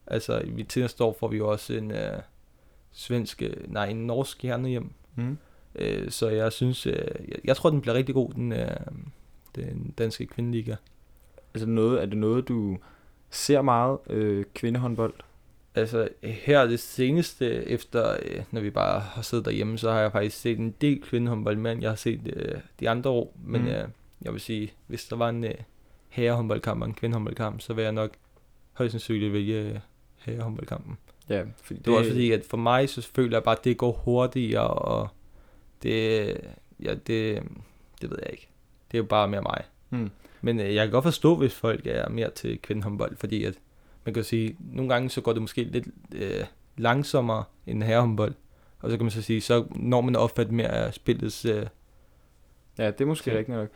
Altså, 0.10 0.40
i 0.40 0.66
næste 0.76 1.04
år 1.04 1.18
får 1.20 1.28
vi 1.28 1.38
jo 1.38 1.52
også 1.52 1.74
en 1.74 1.92
øh, 1.92 2.20
svensk, 2.92 3.44
nej, 3.68 3.86
en 3.86 4.08
norsk 4.08 4.42
hjerne 4.42 4.70
hjem. 4.70 4.92
Mm. 5.16 5.38
Øh, 5.76 6.12
så 6.12 6.30
jeg 6.30 6.52
synes, 6.52 6.86
øh, 6.86 6.94
jeg, 7.28 7.38
jeg 7.44 7.56
tror, 7.56 7.70
den 7.70 7.82
bliver 7.82 7.96
rigtig 7.96 8.16
god, 8.16 8.34
den, 8.34 8.52
øh, 8.52 8.70
den 9.56 9.94
danske 9.98 10.26
kvindeliga. 10.26 10.76
Altså 11.54 11.68
noget, 11.68 12.02
er 12.02 12.06
det 12.06 12.18
noget, 12.18 12.48
du 12.48 12.78
ser 13.30 13.62
meget 13.62 13.98
øh, 14.10 14.46
kvindehåndbold? 14.54 15.14
Altså, 15.76 16.10
her 16.24 16.66
det 16.66 16.80
seneste, 16.80 17.68
efter, 17.68 18.18
øh, 18.26 18.44
når 18.52 18.62
vi 18.62 18.70
bare 18.70 19.00
har 19.00 19.22
siddet 19.22 19.46
derhjemme, 19.46 19.78
så 19.78 19.92
har 19.92 20.00
jeg 20.00 20.12
faktisk 20.12 20.38
set 20.42 20.60
en 20.60 20.76
del 20.82 21.02
kvindehåndbold, 21.02 21.58
men 21.58 21.82
jeg 21.82 21.92
har 21.92 21.96
set 21.96 22.34
øh, 22.36 22.58
de 22.80 22.90
andre 22.90 23.10
år. 23.10 23.38
Men 23.44 23.62
mm. 23.62 23.68
øh, 23.68 23.88
jeg 24.22 24.34
vil 24.34 24.42
sige, 24.42 24.74
hvis 24.88 25.06
der 25.06 25.16
var 25.16 25.30
en 25.30 25.44
øh, 25.44 25.54
herrehåndboldkamp 26.10 26.82
og 26.82 26.88
en 26.88 26.94
kvindehåndboldkamp, 26.94 27.62
så 27.62 27.74
vil 27.74 27.84
jeg 27.84 27.92
nok 27.92 28.12
højst 28.74 28.92
sandsynligt 28.92 29.34
vælge 29.34 29.62
øh, 29.62 29.80
herrehåndboldkampen. 30.20 30.98
Ja, 31.30 31.44
fordi 31.64 31.80
Det 31.80 31.94
var 31.94 32.00
også 32.00 32.12
fordi, 32.12 32.32
at 32.32 32.46
for 32.46 32.58
mig, 32.58 32.90
så 32.90 33.02
føler 33.02 33.38
jeg 33.38 33.44
bare, 33.44 33.58
at 33.58 33.64
det 33.64 33.78
går 33.78 33.92
hurtigere, 33.92 34.68
og 34.68 35.08
det, 35.84 36.28
ja, 36.84 36.94
det, 36.94 37.44
det 38.02 38.10
ved 38.10 38.18
jeg 38.22 38.32
ikke. 38.32 38.48
Det 38.92 38.98
er 38.98 39.02
jo 39.02 39.08
bare 39.08 39.28
mere 39.28 39.42
mig. 39.42 39.64
Mm. 39.90 40.10
Men 40.42 40.60
øh, 40.60 40.76
jeg 40.76 40.86
kan 40.86 40.92
godt 40.92 41.04
forstå, 41.04 41.36
hvis 41.36 41.54
folk 41.54 41.88
er 41.88 42.10
mere 42.10 42.30
til 42.30 42.62
kvindehåndbold, 42.62 43.16
fordi 43.18 43.44
at 43.44 43.54
man 44.06 44.14
kan 44.14 44.24
sige, 44.24 44.56
nogle 44.60 44.94
gange 44.94 45.10
så 45.10 45.22
går 45.22 45.34
det 45.34 45.42
måske 45.42 45.64
lidt 45.64 45.88
øh, 46.16 46.44
langsommere 46.78 47.44
end 47.68 47.84
herrehåndbold. 47.84 48.34
Og 48.80 48.92
så 48.92 48.98
kan 48.98 49.04
man 49.04 49.12
så 49.12 49.22
sige, 49.22 49.42
så 49.42 49.66
når 49.76 50.02
man 50.02 50.16
opfatter 50.16 50.54
mere 50.54 50.68
af 50.70 50.94
spillets... 50.94 51.46
Øh, 51.46 51.66
Ja, 52.78 52.92
det 52.92 53.02
er 53.02 53.06
måske 53.06 53.38
rigtigt 53.38 53.58
nok. 53.58 53.70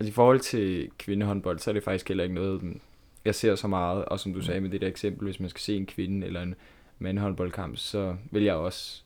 Altså 0.00 0.10
i 0.10 0.12
forhold 0.12 0.40
til 0.40 0.90
kvindehåndbold, 0.98 1.58
så 1.58 1.70
er 1.70 1.72
det 1.72 1.82
faktisk 1.82 2.08
heller 2.08 2.24
ikke 2.24 2.34
noget, 2.34 2.62
jeg 3.26 3.34
ser 3.34 3.54
så 3.54 3.68
meget. 3.68 4.04
Og 4.04 4.20
som 4.20 4.32
du 4.34 4.40
sagde 4.40 4.60
med 4.60 4.70
det 4.70 4.80
der 4.80 4.86
eksempel, 4.88 5.24
hvis 5.24 5.40
man 5.40 5.48
skal 5.50 5.60
se 5.60 5.76
en 5.76 5.86
kvinde 5.86 6.26
eller 6.26 6.42
en 6.42 6.54
mandehåndboldkamp, 6.98 7.76
så 7.76 8.16
vil 8.30 8.42
jeg 8.42 8.54
også 8.54 9.02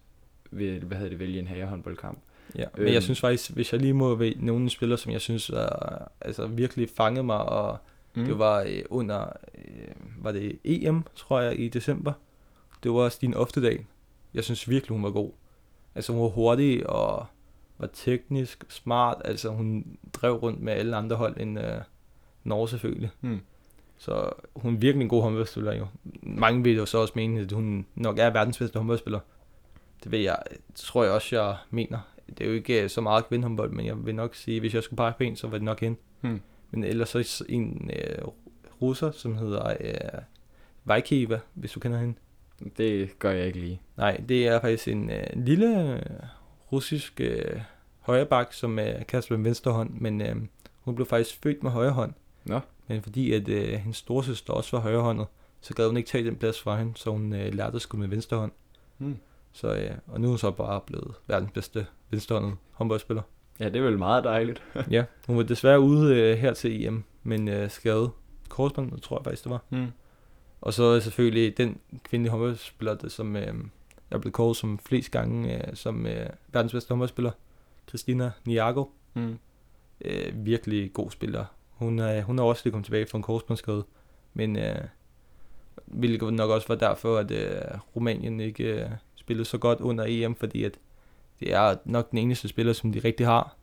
vil, 0.51 0.85
hvad 0.85 0.97
hedder 0.97 1.11
det, 1.11 1.19
vælge 1.19 1.39
en 1.39 1.47
herrehåndboldkamp. 1.47 2.19
ja. 2.57 2.65
Men 2.77 2.85
Øhm. 2.85 2.93
jeg 2.95 3.03
synes 3.03 3.21
faktisk, 3.21 3.51
hvis 3.51 3.73
jeg 3.73 3.81
lige 3.81 3.95
må 3.95 4.15
vælge 4.15 4.47
nogle 4.47 4.71
spillere, 4.71 4.99
som 4.99 5.13
jeg 5.13 5.21
synes 5.21 5.51
er, 5.51 6.09
altså 6.21 6.47
virkelig 6.47 6.89
fangede 6.97 7.25
mig, 7.25 7.39
og 7.43 7.79
mm. 8.15 8.25
det 8.25 8.39
var 8.39 8.61
øh, 8.69 8.83
under, 8.91 9.27
øh, 9.55 9.95
var 10.25 10.33
det 10.33 10.59
EM, 10.65 11.03
tror 11.17 11.41
jeg, 11.41 11.61
i 11.61 11.69
december. 11.69 12.13
Det 12.83 12.91
var 12.93 13.09
Stine 13.09 13.37
Oftedal. 13.37 13.85
Jeg 14.35 14.45
synes 14.45 14.69
virkelig, 14.69 14.95
hun 14.97 15.03
var 15.03 15.11
god. 15.11 15.31
Altså 15.95 16.13
hun 16.13 16.23
var 16.23 16.29
hurtig 16.29 16.87
og 16.91 17.27
var 17.79 17.89
teknisk, 17.93 18.65
smart. 18.69 19.23
Altså 19.25 19.49
hun 19.49 19.99
drev 20.13 20.33
rundt 20.35 20.61
med 20.61 20.73
alle 20.73 20.97
andre 20.97 21.17
hold 21.17 21.37
end 21.41 21.59
øh, 21.61 21.75
Norge 22.45 22.69
selvfølgelig. 22.69 23.11
Mm. 23.21 23.41
Så 24.01 24.31
hun 24.57 24.75
er 24.75 24.79
virkelig 24.79 25.03
en 25.03 25.09
god 25.09 25.23
håndboldspiller 25.23 25.75
jo. 25.75 25.87
Mange 26.23 26.63
vil 26.63 26.77
jo 26.77 26.87
så 26.87 26.99
også 26.99 27.13
mene, 27.17 27.41
at 27.41 27.53
hun 27.53 27.87
nok 27.95 28.19
er 28.19 28.31
verdens 28.31 28.59
bedste 28.59 28.79
håndboldspiller. 28.79 29.21
Det 30.05 30.13
vil 30.13 30.21
jeg, 30.21 30.39
tror 30.75 31.05
jeg 31.05 31.13
også, 31.13 31.37
jeg 31.37 31.57
mener. 31.71 31.99
Det 32.29 32.41
er 32.41 32.49
jo 32.49 32.55
ikke 32.55 32.83
øh, 32.83 32.91
så 32.91 33.01
meget 33.01 33.29
kvindehåndbold, 33.29 33.71
men 33.71 33.87
jeg 33.87 34.07
vil 34.07 34.15
nok 34.15 34.35
sige, 34.35 34.61
hvis 34.61 34.75
jeg 34.75 34.83
skulle 34.83 34.97
pege 34.97 35.13
på 35.17 35.23
en, 35.23 35.37
så 35.37 35.47
var 35.47 35.57
det 35.57 35.65
nok 35.65 35.81
hende. 35.81 35.99
Hmm. 36.21 36.41
Men 36.71 36.85
ellers 36.85 37.09
så 37.09 37.45
en 37.49 37.91
øh, 37.97 38.19
russer, 38.83 39.11
som 39.11 39.37
hedder 39.37 39.75
øh, 39.81 40.21
Vajkiva, 40.85 41.41
hvis 41.55 41.73
du 41.73 41.81
kender 41.81 41.99
hende. 41.99 42.15
Det 42.77 43.19
gør 43.19 43.31
jeg 43.31 43.47
ikke 43.47 43.61
lige. 43.61 43.81
Nej, 43.97 44.21
det 44.29 44.49
er 44.49 44.61
faktisk 44.61 44.89
en 44.89 45.11
øh, 45.11 45.27
lille 45.35 45.95
øh, 45.95 46.03
russisk 46.73 47.21
øh, 47.21 47.61
højreback, 48.01 48.53
som 48.53 48.79
øh, 48.79 49.07
kaster 49.07 49.37
med 49.37 49.45
venstre 49.45 49.73
hånd, 49.73 49.91
men 49.91 50.21
øh, 50.21 50.37
hun 50.81 50.95
blev 50.95 51.07
faktisk 51.07 51.43
født 51.43 51.63
med 51.63 51.71
højre 51.71 51.93
hånd. 51.93 52.13
Nå. 52.45 52.61
Men 52.89 53.03
fordi 53.03 53.33
at 53.33 53.49
øh, 53.49 53.69
hendes 53.69 53.97
storesøster 53.97 54.53
også 54.53 54.77
var 54.77 54.83
højrehåndet, 54.83 55.27
så 55.61 55.75
gad 55.75 55.87
hun 55.87 55.97
ikke 55.97 56.09
tage 56.09 56.25
den 56.25 56.37
plads 56.37 56.61
fra 56.61 56.79
hende, 56.79 56.93
så 56.97 57.11
hun 57.11 57.33
øh, 57.33 57.55
lærte 57.55 57.77
at 57.77 57.83
skyde 57.83 58.01
med 58.01 58.09
venstre 58.09 58.37
hånd. 58.37 58.53
Hmm. 58.99 59.17
Så, 59.53 59.75
øh, 59.75 59.91
og 60.07 60.21
nu 60.21 60.27
er 60.27 60.31
hun 60.31 60.39
så 60.39 60.51
bare 60.51 60.81
blevet 60.87 61.15
verdens 61.27 61.51
bedste 61.53 61.87
venstrehåndet 62.11 62.57
håndboldspiller. 62.73 63.23
Ja, 63.61 63.65
det 63.65 63.77
er 63.77 63.83
vel 63.83 63.99
meget 63.99 64.25
dejligt. 64.25 64.63
ja, 64.91 65.05
hun 65.27 65.37
var 65.37 65.43
desværre 65.43 65.81
ude 65.81 66.17
øh, 66.17 66.39
her 66.39 66.55
til 66.55 66.87
EM, 66.87 67.05
men 67.23 67.49
øh, 67.49 67.71
skadet 67.71 68.11
korsbånd, 68.49 69.01
tror 69.01 69.19
jeg 69.19 69.25
faktisk 69.25 69.45
det 69.45 69.51
var. 69.51 69.65
Mm. 69.71 69.87
Og 70.61 70.75
så 70.75 70.83
er 70.83 71.01
selvfølgelig 71.01 71.59
den 71.59 71.81
kvindelige 72.03 72.31
håndboldspiller, 72.31 72.95
der, 72.95 73.09
som 73.09 73.37
øh, 73.37 73.55
er 74.11 74.19
blevet 74.19 74.35
kåret 74.35 74.57
som 74.57 74.79
flest 74.79 75.11
gange 75.11 75.69
øh, 75.69 75.77
som 75.77 76.07
øh, 76.07 76.27
verdens 76.53 76.73
bedste 76.73 76.89
håndboldspiller, 76.89 77.31
Christina 77.89 78.31
Niago. 78.45 78.85
Mm. 79.15 79.39
Øh, 80.01 80.47
virkelig 80.47 80.93
god 80.93 81.11
spiller. 81.11 81.45
Hun 81.81 81.99
er, 81.99 82.23
hun 82.23 82.39
er 82.39 82.43
også 82.43 82.63
lige 82.65 82.73
kommet 82.73 82.85
tilbage 82.85 83.07
fra 83.07 83.19
en 83.19 83.23
korsbåndsskade, 83.23 83.85
men 84.35 84.57
øh, 84.57 84.85
hvilket 85.87 86.33
nok 86.33 86.51
også 86.51 86.69
var 86.69 86.75
derfor, 86.75 87.19
at 87.19 87.31
øh, 87.31 87.63
Rumænien 87.97 88.41
ikke 88.41 88.65
øh, 88.65 88.91
spillede 89.15 89.45
så 89.45 89.59
godt 89.59 89.81
under 89.81 90.05
EM, 90.09 90.35
fordi 90.35 90.65
at 90.65 90.79
det 91.41 91.55
er 91.55 91.77
nok 91.85 92.11
den 92.11 92.19
eneste 92.19 92.49
spiller, 92.49 92.73
som 92.73 92.93
de 92.93 92.99
rigtig 92.99 93.27
har. 93.27 93.57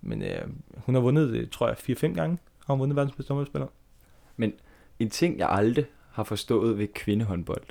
Men 0.00 0.22
øh, 0.22 0.48
hun 0.76 0.94
har 0.94 1.02
vundet 1.02 1.32
det, 1.32 1.50
tror 1.50 1.68
jeg, 1.68 1.76
4-5 1.76 2.14
gange 2.14 2.38
har 2.66 2.74
hun 2.74 2.80
vundet 2.80 2.96
verdens 2.96 3.16
bedste 3.16 3.34
håndboldspiller. 3.34 3.68
En 4.98 5.10
ting, 5.10 5.38
jeg 5.38 5.48
aldrig 5.50 5.86
har 6.10 6.24
forstået 6.24 6.78
ved 6.78 6.86
kvindehåndbold, 6.86 7.64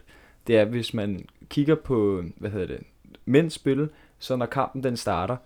det 0.48 0.58
er, 0.58 0.66
hvis 0.66 0.94
man 0.94 1.26
kigger 1.50 1.76
på, 1.76 2.24
hvad 2.36 2.50
hedder 2.50 2.68
det, 2.68 2.80
mænds 3.26 3.54
spil, 3.54 3.90
så 4.20 4.36
når 4.36 4.46
kampen 4.46 4.84
den 4.84 4.98
starter, 4.98 5.38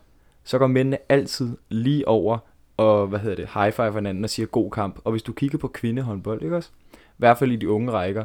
så 0.43 0.57
går 0.57 0.67
mændene 0.67 0.97
altid 1.09 1.57
lige 1.69 2.07
over 2.07 2.37
og, 2.81 3.07
hvad 3.07 3.19
hedder 3.19 3.35
det, 3.35 3.49
high 3.53 3.71
five 3.73 3.93
hinanden 3.93 4.23
og 4.23 4.29
siger 4.29 4.45
god 4.45 4.71
kamp. 4.71 4.99
Og 5.03 5.11
hvis 5.11 5.23
du 5.23 5.33
kigger 5.33 5.57
på 5.57 5.67
kvindehåndbold, 5.67 6.41
ikke 6.43 6.55
også? 6.55 6.69
I 6.93 6.97
hvert 7.17 7.37
fald 7.37 7.51
i 7.51 7.55
de 7.55 7.69
unge 7.69 7.91
rækker, 7.91 8.23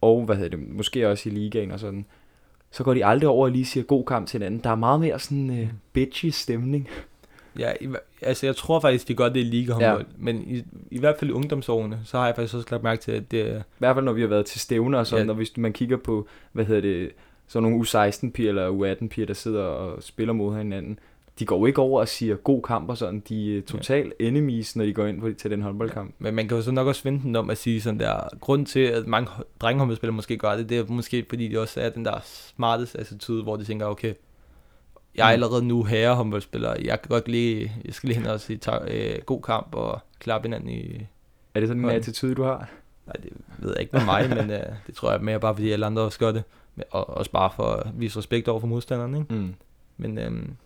og 0.00 0.24
hvad 0.24 0.36
hedder 0.36 0.56
det, 0.56 0.68
måske 0.68 1.08
også 1.08 1.28
i 1.28 1.32
ligaen 1.32 1.70
og 1.70 1.80
sådan, 1.80 2.06
så 2.70 2.84
går 2.84 2.94
de 2.94 3.04
aldrig 3.06 3.28
over 3.28 3.46
og 3.46 3.52
lige 3.52 3.64
siger 3.64 3.84
god 3.84 4.04
kamp 4.04 4.26
til 4.26 4.38
hinanden. 4.38 4.60
Der 4.64 4.70
er 4.70 4.74
meget 4.74 5.00
mere 5.00 5.18
sådan 5.18 5.58
øh, 5.60 5.68
bitchy 5.92 6.26
stemning. 6.26 6.88
Ja, 7.58 7.72
i, 7.80 7.88
altså 8.22 8.46
jeg 8.46 8.56
tror 8.56 8.80
faktisk, 8.80 9.08
de 9.08 9.14
gør 9.14 9.28
det 9.28 9.40
i 9.40 9.42
ligahåndbold. 9.42 10.06
Ja. 10.08 10.14
Men 10.18 10.44
i, 10.46 10.64
i 10.90 10.98
hvert 10.98 11.16
fald 11.18 11.30
i 11.30 11.32
ungdomsårene, 11.32 12.00
så 12.04 12.18
har 12.18 12.26
jeg 12.26 12.34
faktisk 12.36 12.54
også 12.54 12.68
lagt 12.70 12.82
mærke 12.82 13.00
til, 13.02 13.12
at 13.12 13.30
det 13.30 13.40
er... 13.40 13.58
I 13.58 13.62
hvert 13.78 13.96
fald 13.96 14.04
når 14.04 14.12
vi 14.12 14.20
har 14.20 14.28
været 14.28 14.46
til 14.46 14.60
stævner 14.60 14.98
og 14.98 15.06
sådan, 15.06 15.26
Ja. 15.26 15.30
og 15.30 15.36
hvis 15.36 15.56
man 15.56 15.72
kigger 15.72 15.96
på, 15.96 16.26
hvad 16.52 16.64
hedder 16.64 16.80
det, 16.80 17.10
sådan 17.46 17.70
nogle 17.70 17.84
U16-piger 17.84 18.48
eller 18.48 18.70
U18-piger, 18.70 19.26
der 19.26 19.34
sidder 19.34 19.62
og 19.62 20.02
spiller 20.02 20.32
mod 20.34 20.56
hinanden, 20.56 20.98
de 21.38 21.46
går 21.46 21.66
ikke 21.66 21.80
over 21.80 22.00
og 22.00 22.08
siger 22.08 22.36
god 22.36 22.62
kamp 22.62 22.88
og 22.90 22.96
sådan, 22.98 23.20
de 23.28 23.58
er 23.58 23.62
totalt 23.62 24.12
enemies, 24.20 24.76
når 24.76 24.84
de 24.84 24.92
går 24.92 25.06
ind 25.06 25.20
på, 25.20 25.32
til 25.38 25.50
den 25.50 25.62
håndboldkamp. 25.62 26.14
Men 26.18 26.34
man 26.34 26.48
kan 26.48 26.56
jo 26.56 26.62
så 26.62 26.70
nok 26.70 26.86
også 26.86 27.02
vente 27.04 27.22
den 27.26 27.36
om 27.36 27.50
at 27.50 27.58
sige 27.58 27.80
sådan 27.80 28.00
der, 28.00 28.28
grund 28.40 28.66
til, 28.66 28.80
at 28.80 29.06
mange 29.06 29.30
drengehåndboldspillere 29.60 30.14
måske 30.16 30.36
gør 30.36 30.56
det, 30.56 30.68
det 30.68 30.78
er 30.78 30.84
måske 30.88 31.26
fordi, 31.28 31.48
de 31.48 31.60
også 31.60 31.80
er 31.80 31.88
den 31.88 32.04
der 32.04 32.20
smartest 32.24 32.96
attitude, 32.96 33.42
hvor 33.42 33.56
de 33.56 33.64
tænker, 33.64 33.86
okay, 33.86 34.14
jeg 35.14 35.24
er 35.26 35.30
Mm. 35.30 35.32
allerede 35.32 35.64
nu 35.64 35.82
herrehåndboldspiller, 35.84 36.74
jeg 36.84 37.02
kan 37.02 37.08
godt 37.08 37.28
lige, 37.28 37.72
jeg 37.84 37.94
skal 37.94 38.08
lige 38.08 38.18
hen 38.18 38.26
og 38.26 38.40
sige 38.40 38.56
ta- 38.56 38.84
øh, 38.90 39.22
god 39.26 39.42
kamp 39.42 39.74
og 39.74 40.00
klappe 40.18 40.46
hinanden 40.48 40.68
i... 40.68 41.06
Er 41.54 41.60
det 41.60 41.68
sådan 41.68 41.80
en 41.80 41.84
Hold. 41.84 41.96
attitude, 41.96 42.34
du 42.34 42.42
har? 42.42 42.70
Nej, 43.06 43.14
det 43.22 43.32
ved 43.58 43.70
jeg 43.70 43.80
ikke 43.80 43.96
med 43.96 44.04
mig, 44.04 44.28
men 44.28 44.50
øh, 44.50 44.60
det 44.86 44.94
tror 44.94 45.10
jeg 45.12 45.20
mere 45.20 45.40
bare, 45.40 45.54
fordi 45.54 45.70
alle 45.70 45.86
andre 45.86 46.02
også 46.02 46.18
gør 46.18 46.32
det. 46.32 46.42
Og 46.90 47.08
også 47.10 47.30
bare 47.30 47.50
for 47.56 47.62
at 47.64 47.86
vise 47.94 48.18
respekt 48.18 48.48
over 48.48 48.60
for 48.60 48.66
modstanderen, 48.66 49.14
ikke? 49.14 49.34
Mm. 49.34 49.54
Men 49.96 50.18
øhm, 50.18 50.56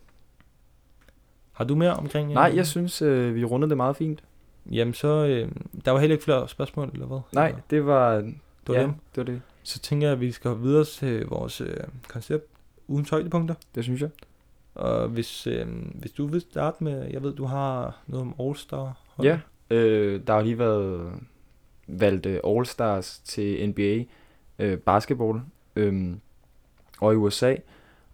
har 1.59 1.65
du 1.65 1.75
mere 1.75 1.93
omkring... 1.93 2.29
øh, 2.29 2.33
Nej, 2.33 2.51
jeg 2.55 2.67
synes, 2.67 3.01
øh, 3.01 3.35
vi 3.35 3.43
rundede 3.45 3.69
det 3.69 3.77
meget 3.77 3.95
fint. 3.95 4.23
Jamen 4.71 4.93
så, 4.93 5.07
øh, 5.25 5.51
der 5.85 5.91
var 5.91 5.99
heller 5.99 6.13
ikke 6.13 6.23
flere 6.23 6.47
spørgsmål, 6.49 6.89
eller 6.93 7.05
hvad? 7.05 7.19
Nej, 7.31 7.47
Eller- 7.47 7.61
det 7.69 7.85
var... 7.85 8.15
Det 8.15 8.33
var 8.67 8.75
ja, 8.75 8.81
dem. 8.81 8.89
det 9.15 9.17
var 9.17 9.23
det. 9.23 9.41
Så 9.63 9.79
tænker 9.79 10.07
jeg, 10.07 10.13
at 10.13 10.19
vi 10.21 10.31
skal 10.31 10.51
videre 10.61 10.85
til 10.85 11.25
vores 11.25 11.61
øh, 11.61 11.77
koncept, 12.07 12.45
ugens 12.87 13.09
højdepunkter. 13.09 13.55
Det 13.75 13.83
synes 13.83 14.01
jeg. 14.01 14.09
Og 14.75 15.07
hvis, 15.07 15.47
øh, 15.47 15.67
hvis 15.93 16.11
du 16.11 16.27
vil 16.27 16.41
starte 16.41 16.83
med, 16.83 17.05
jeg 17.11 17.23
ved, 17.23 17.33
du 17.33 17.45
har 17.45 17.97
noget 18.07 18.21
om 18.27 18.35
All-Star. 18.49 18.93
hold. 19.15 19.27
Ja, 19.27 19.39
øh, 19.69 20.21
der 20.27 20.33
har 20.33 20.41
lige 20.41 20.59
været 20.59 21.11
valgt 21.87 22.25
øh, 22.25 22.39
All-Stars 22.45 23.21
til 23.25 23.69
NBA 23.69 24.03
øh, 24.65 24.77
basketball 24.77 25.41
øh, 25.75 26.13
og 27.01 27.13
i 27.13 27.15
USA. 27.15 27.55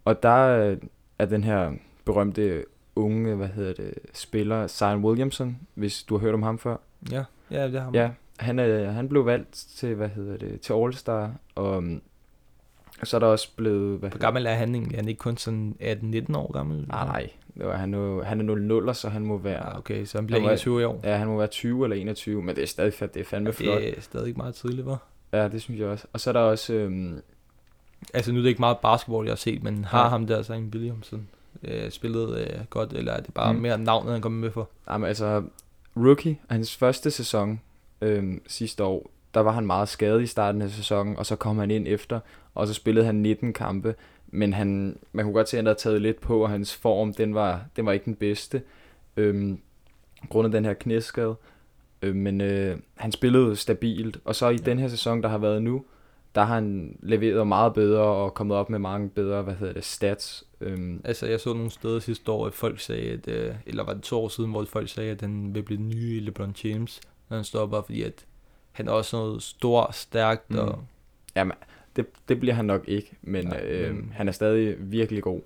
Og 0.06 0.24
der 0.24 0.70
øh, 0.72 0.78
er 1.20 1.26
den 1.26 1.44
her 1.44 1.72
berømte 2.06 2.66
unge, 2.96 3.36
hvad 3.36 3.48
hedder 3.48 3.74
det, 3.74 3.94
spiller, 4.14 4.68
Zion 4.68 5.04
Williamson, 5.06 5.58
hvis 5.74 6.04
du 6.04 6.18
har 6.18 6.22
hørt 6.22 6.34
om 6.34 6.44
ham 6.44 6.60
før. 6.60 6.78
Ja, 7.12 7.24
ja 7.52 7.64
det 7.68 7.82
har 7.82 7.86
man. 7.92 7.96
Ja, 7.96 8.10
han, 8.40 8.60
er, 8.60 8.92
han 8.92 9.10
blev 9.10 9.26
valgt 9.26 9.66
til, 9.76 9.96
hvad 9.96 10.10
hedder 10.10 10.38
det, 10.38 10.62
til 10.62 10.74
All-Star, 10.74 11.30
og 11.56 11.78
um, 11.78 12.02
så 13.04 13.18
er 13.18 13.20
der 13.20 13.28
også 13.28 13.50
blevet... 13.56 14.00
Hvad 14.00 14.10
Hvor 14.10 14.20
gammel 14.20 14.46
er 14.46 14.54
han 14.54 14.76
egentlig? 14.76 14.94
Er 14.96 15.02
han 15.02 15.10
ikke 15.10 15.20
kun 15.20 15.38
sådan 15.38 15.76
18-19 16.30 16.38
år 16.38 16.52
gammel? 16.52 16.86
Nej, 16.88 17.06
nej. 17.06 17.30
Det 17.58 17.66
var, 17.66 17.78
han, 17.78 17.94
er, 17.94 18.24
han 18.24 18.50
er 18.50 18.56
0 18.56 18.96
så 18.96 19.10
han 19.10 19.26
må 19.26 19.38
være... 19.38 19.70
Ja, 19.70 19.78
okay, 19.78 20.06
så 20.06 20.18
han 20.18 20.28
bliver 20.28 20.40
Han 20.40 20.46
var- 20.46 20.52
21 20.52 20.82
i 20.82 20.84
år. 20.84 21.00
Ja, 21.04 21.18
han 21.18 21.28
må 21.28 21.38
være 21.38 21.48
20 21.48 21.84
eller 21.86 21.96
21, 21.98 22.44
men 22.44 22.56
det 22.56 22.64
er 22.64 22.68
stadig 22.68 22.94
det 23.00 23.18
er 23.18 23.24
fandme 23.24 23.54
flot. 23.54 23.82
det 23.82 23.98
er 23.98 24.02
stadig 24.02 24.38
meget 24.38 24.56
tidligt, 24.56 24.86
var. 24.86 25.04
Ja, 25.34 25.48
det 25.48 25.62
synes 25.62 25.80
jeg 25.80 25.88
også. 25.88 26.08
Og 26.14 26.20
så 26.20 26.30
er 26.30 26.34
der 26.34 26.40
også... 26.40 26.74
Øhm, 26.74 27.22
Altså 28.14 28.32
nu 28.32 28.38
er 28.38 28.42
det 28.42 28.50
ikke 28.50 28.60
meget 28.62 28.78
basketball, 28.78 29.26
jeg 29.26 29.32
har 29.32 29.36
set, 29.36 29.64
men 29.64 29.86
har 29.86 30.02
Nej. 30.02 30.10
ham 30.10 30.28
der, 30.28 30.42
Zion 30.44 30.72
Williamson, 30.74 31.28
øh, 31.64 31.92
spillet 31.92 32.38
øh, 32.38 32.60
godt, 32.70 32.94
eller 32.94 33.12
er 33.12 33.20
det 33.22 33.34
bare 33.34 33.54
Mm. 33.54 33.60
mere 33.60 33.78
navnet, 33.78 34.12
han 34.14 34.22
kommer 34.22 34.40
med 34.40 34.52
for? 34.52 34.70
jamen, 34.90 35.08
altså, 35.08 35.44
Rookie, 35.98 36.38
hans 36.50 36.76
første 36.76 37.12
sæson 37.12 37.60
øhm, 38.02 38.42
sidste 38.48 38.84
år, 38.84 39.10
der 39.34 39.40
var 39.40 39.52
han 39.52 39.66
meget 39.66 39.90
skadet 39.90 40.22
i 40.22 40.28
starten 40.28 40.62
af 40.62 40.70
sæsonen, 40.70 41.18
og 41.18 41.26
så 41.26 41.36
kom 41.36 41.58
han 41.58 41.72
ind 41.72 41.88
efter, 41.88 42.20
og 42.56 42.68
så 42.68 42.74
spillede 42.74 43.06
han 43.06 43.16
19 43.16 43.54
kampe, 43.54 43.96
men 44.28 44.54
han, 44.54 44.98
man 45.14 45.26
kunne 45.26 45.34
godt 45.34 45.50
se, 45.50 45.58
at 45.58 45.60
han 45.60 45.66
havde 45.66 45.80
taget 45.80 46.02
lidt 46.02 46.22
på, 46.22 46.44
og 46.44 46.50
hans 46.50 46.76
form, 46.76 47.14
den 47.14 47.34
var, 47.36 47.62
den 47.76 47.86
var 47.86 47.92
ikke 47.92 48.06
den 48.06 48.16
bedste, 48.16 48.62
øhm, 49.18 49.60
grundet 50.30 50.54
den 50.54 50.66
her 50.66 50.74
knæskade. 50.74 51.36
Øh, 52.02 52.16
men 52.16 52.42
øh, 52.42 52.78
han 52.96 53.12
spillede 53.12 53.56
stabilt, 53.56 54.20
og 54.26 54.36
så 54.36 54.50
i 54.50 54.52
Ja. 54.52 54.58
den 54.58 54.80
her 54.80 54.88
sæson, 54.88 55.24
der 55.24 55.30
har 55.30 55.38
været 55.38 55.64
nu, 55.64 55.86
der 56.36 56.42
har 56.44 56.56
han 56.56 56.98
leveret 57.00 57.48
meget 57.48 57.74
bedre 57.74 58.02
og 58.02 58.34
kommet 58.34 58.58
op 58.58 58.70
med 58.70 58.80
mange 58.80 59.10
bedre, 59.10 59.42
hvad 59.42 59.54
hedder 59.56 59.74
det, 59.74 59.84
stats. 59.84 60.44
Øhm, 60.62 61.02
Altså, 61.04 61.26
jeg 61.28 61.40
så 61.40 61.54
nogle 61.54 61.72
steder 61.72 62.00
sidste 62.00 62.32
år, 62.32 62.48
at 62.48 62.54
folk 62.54 62.80
sagde, 62.80 63.10
at, 63.12 63.28
øh, 63.28 63.56
eller 63.66 63.84
var 63.84 63.94
det 63.94 64.04
to 64.04 64.22
år 64.24 64.28
siden, 64.28 64.52
hvor 64.52 64.66
folk 64.66 64.90
sagde, 64.90 65.12
at 65.12 65.22
han 65.22 65.56
vil 65.56 65.64
blive 65.64 65.78
den 65.78 65.90
nye 65.90 66.20
LeBron 66.20 66.56
James, 66.64 67.02
når 67.30 67.38
han 67.38 67.44
stopper, 67.44 67.82
fordi 67.82 68.02
at 68.04 68.26
han 68.72 68.88
er 68.88 68.92
også 68.92 69.18
noget 69.18 69.44
stor, 69.44 69.90
stærkt, 69.94 70.50
Mm. 70.50 70.56
mm. 70.56 70.62
og 70.62 70.84
Jamen, 71.36 71.54
det, 71.96 72.06
det 72.30 72.40
bliver 72.40 72.54
han 72.56 72.66
nok 72.66 72.84
ikke, 72.88 73.12
men 73.22 73.46
Nej, 73.48 73.62
øh, 73.68 73.96
men- 73.96 74.12
han 74.16 74.28
er 74.28 74.32
stadig 74.32 74.76
virkelig 74.80 75.24
god. 75.24 75.42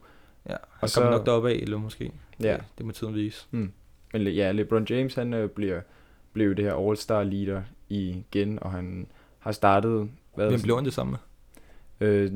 ja, 0.45 0.51
han 0.51 0.59
Og 0.81 0.89
kommer 0.95 1.11
så- 1.11 1.17
nok 1.17 1.25
deroppe 1.25 1.49
af, 1.49 1.53
eller 1.55 1.77
måske. 1.77 2.11
Ja, 2.43 2.53
Det, 2.53 2.63
det 2.77 2.85
må 2.85 2.91
tiden 2.91 3.15
vise. 3.15 3.45
men 3.51 3.73
Le- 4.13 4.29
ja, 4.29 4.51
LeBron 4.51 4.87
James, 4.89 5.13
han 5.15 5.33
øh, 5.33 5.49
bliver, 5.49 5.81
blev 6.33 6.55
det 6.55 6.65
her 6.65 6.73
All-Star 6.73 7.23
leader 7.23 7.61
igen, 7.89 8.59
og 8.63 8.71
han 8.71 9.07
har 9.39 9.51
startet... 9.51 10.09
Hvad, 10.39 10.49
Hvem 10.49 10.61
blev 10.61 10.75
han 10.75 10.85
det 10.85 10.93
samme 10.93 11.11
med? 11.11 11.19
Øh, 12.07 12.31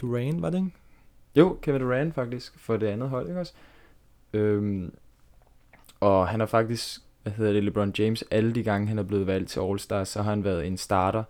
Durant, 0.00 0.42
var 0.42 0.50
det 0.50 0.58
ikke? 0.58 0.70
jo, 1.36 1.58
Kevin 1.62 1.80
Durant 1.80 2.14
faktisk, 2.14 2.58
for 2.58 2.76
det 2.76 2.86
andet 2.86 3.08
hold, 3.08 3.28
ikke 3.28 3.40
også? 3.40 3.52
Øhm, 4.32 4.94
og 6.00 6.28
han 6.28 6.40
har 6.40 6.46
faktisk, 6.46 7.00
hvad 7.22 7.32
hedder 7.32 7.52
det, 7.52 7.64
LeBron 7.64 7.94
James, 7.98 8.24
alle 8.30 8.54
de 8.54 8.62
gange, 8.62 8.88
han 8.88 8.98
er 8.98 9.02
blevet 9.02 9.26
valgt 9.26 9.50
til 9.50 9.60
All-Star, 9.60 10.04
så 10.04 10.22
har 10.22 10.30
han 10.30 10.44
været 10.44 10.66
en 10.66 10.76
starter. 10.76 11.24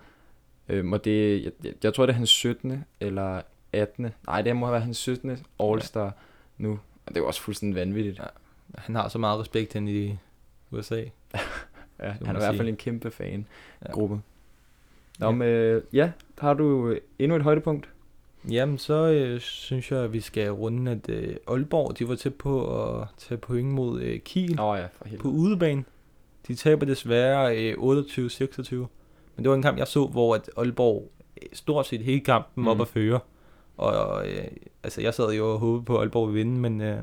Øhm, 0.69 0.93
og 0.93 1.05
det, 1.05 1.45
jeg, 1.45 1.53
jeg, 1.65 1.73
jeg 1.83 1.95
tror, 1.95 2.07
det 2.07 2.13
er 2.13 2.17
hans 2.17 2.31
17. 2.31 2.85
eller 3.01 3.43
18. 3.73 4.11
Nej, 4.27 4.43
det 4.43 4.57
må 4.57 4.67
have 4.67 4.73
været 4.73 4.85
hans 4.85 4.97
17. 4.97 5.31
All-Star 5.63 6.11
nu. 6.59 6.71
Og 7.07 7.09
det 7.09 7.17
er 7.17 7.21
jo 7.21 7.27
også 7.27 7.43
fuldstændig 7.43 7.77
vanvittigt. 7.77 8.19
Ja. 8.19 8.25
Han 8.75 8.95
har 8.95 9.09
så 9.09 9.19
meget 9.19 9.41
respekt 9.41 9.73
hen 9.73 9.89
i 9.89 10.19
USA. 10.71 11.05
Ja, 11.99 12.11
han 12.11 12.37
er 12.37 12.41
i 12.41 12.43
hvert 12.43 12.57
fald 12.57 12.69
en 12.69 12.77
kæmpe 12.77 13.11
fan 13.11 13.47
Ja. 13.89 13.93
Nå, 15.23 15.29
Ja. 15.29 15.33
men 15.35 15.49
øh, 15.49 15.83
ja, 15.93 16.11
har 16.39 16.55
du 16.55 16.89
øh, 16.89 17.01
endnu 17.19 17.37
et 17.37 17.43
højdepunkt? 17.43 17.89
Jamen, 18.51 18.79
så 18.79 18.95
øh, 18.95 19.41
synes 19.41 19.91
jeg, 19.91 19.99
at 20.01 20.13
vi 20.13 20.21
skal 20.21 20.51
runde, 20.51 20.91
at 20.91 21.09
øh, 21.09 21.37
Aalborg, 21.49 21.99
de 21.99 22.09
var 22.09 22.15
tæt 22.15 22.35
på 22.35 22.83
at 22.83 23.09
tage 23.19 23.39
point 23.39 23.69
mod 23.69 24.01
øh, 24.01 24.21
Kiel. 24.21 24.57
Nå 24.57 24.75
ja, 24.75 24.87
for 24.87 25.07
på 25.21 25.29
udebane. 25.29 25.85
De 26.49 26.55
taber 26.55 26.87
desværre 26.87 27.57
øh, 27.59 27.75
28-26. 27.75 28.75
Men 28.75 28.87
det 29.39 29.49
var 29.49 29.55
en 29.55 29.63
kamp, 29.63 29.79
jeg 29.79 29.87
så, 29.89 30.07
hvor 30.07 30.35
at 30.35 30.51
Aalborg 30.57 31.11
øh, 31.43 31.49
stort 31.53 31.87
set 31.87 32.01
hele 32.01 32.21
kampen 32.21 32.63
mm. 32.63 32.69
op 32.69 32.81
at 32.81 32.89
føre. 32.89 33.21
Og 33.77 34.29
øh, 34.29 34.45
altså, 34.83 35.01
jeg 35.01 35.15
sad 35.15 35.33
jo 35.33 35.53
og 35.53 35.59
håbede 35.59 35.85
på, 35.85 35.95
at 35.97 36.01
Aalborg 36.01 36.29
ville 36.29 36.39
vinde, 36.39 36.61
men 36.61 36.81
øh, 36.81 36.99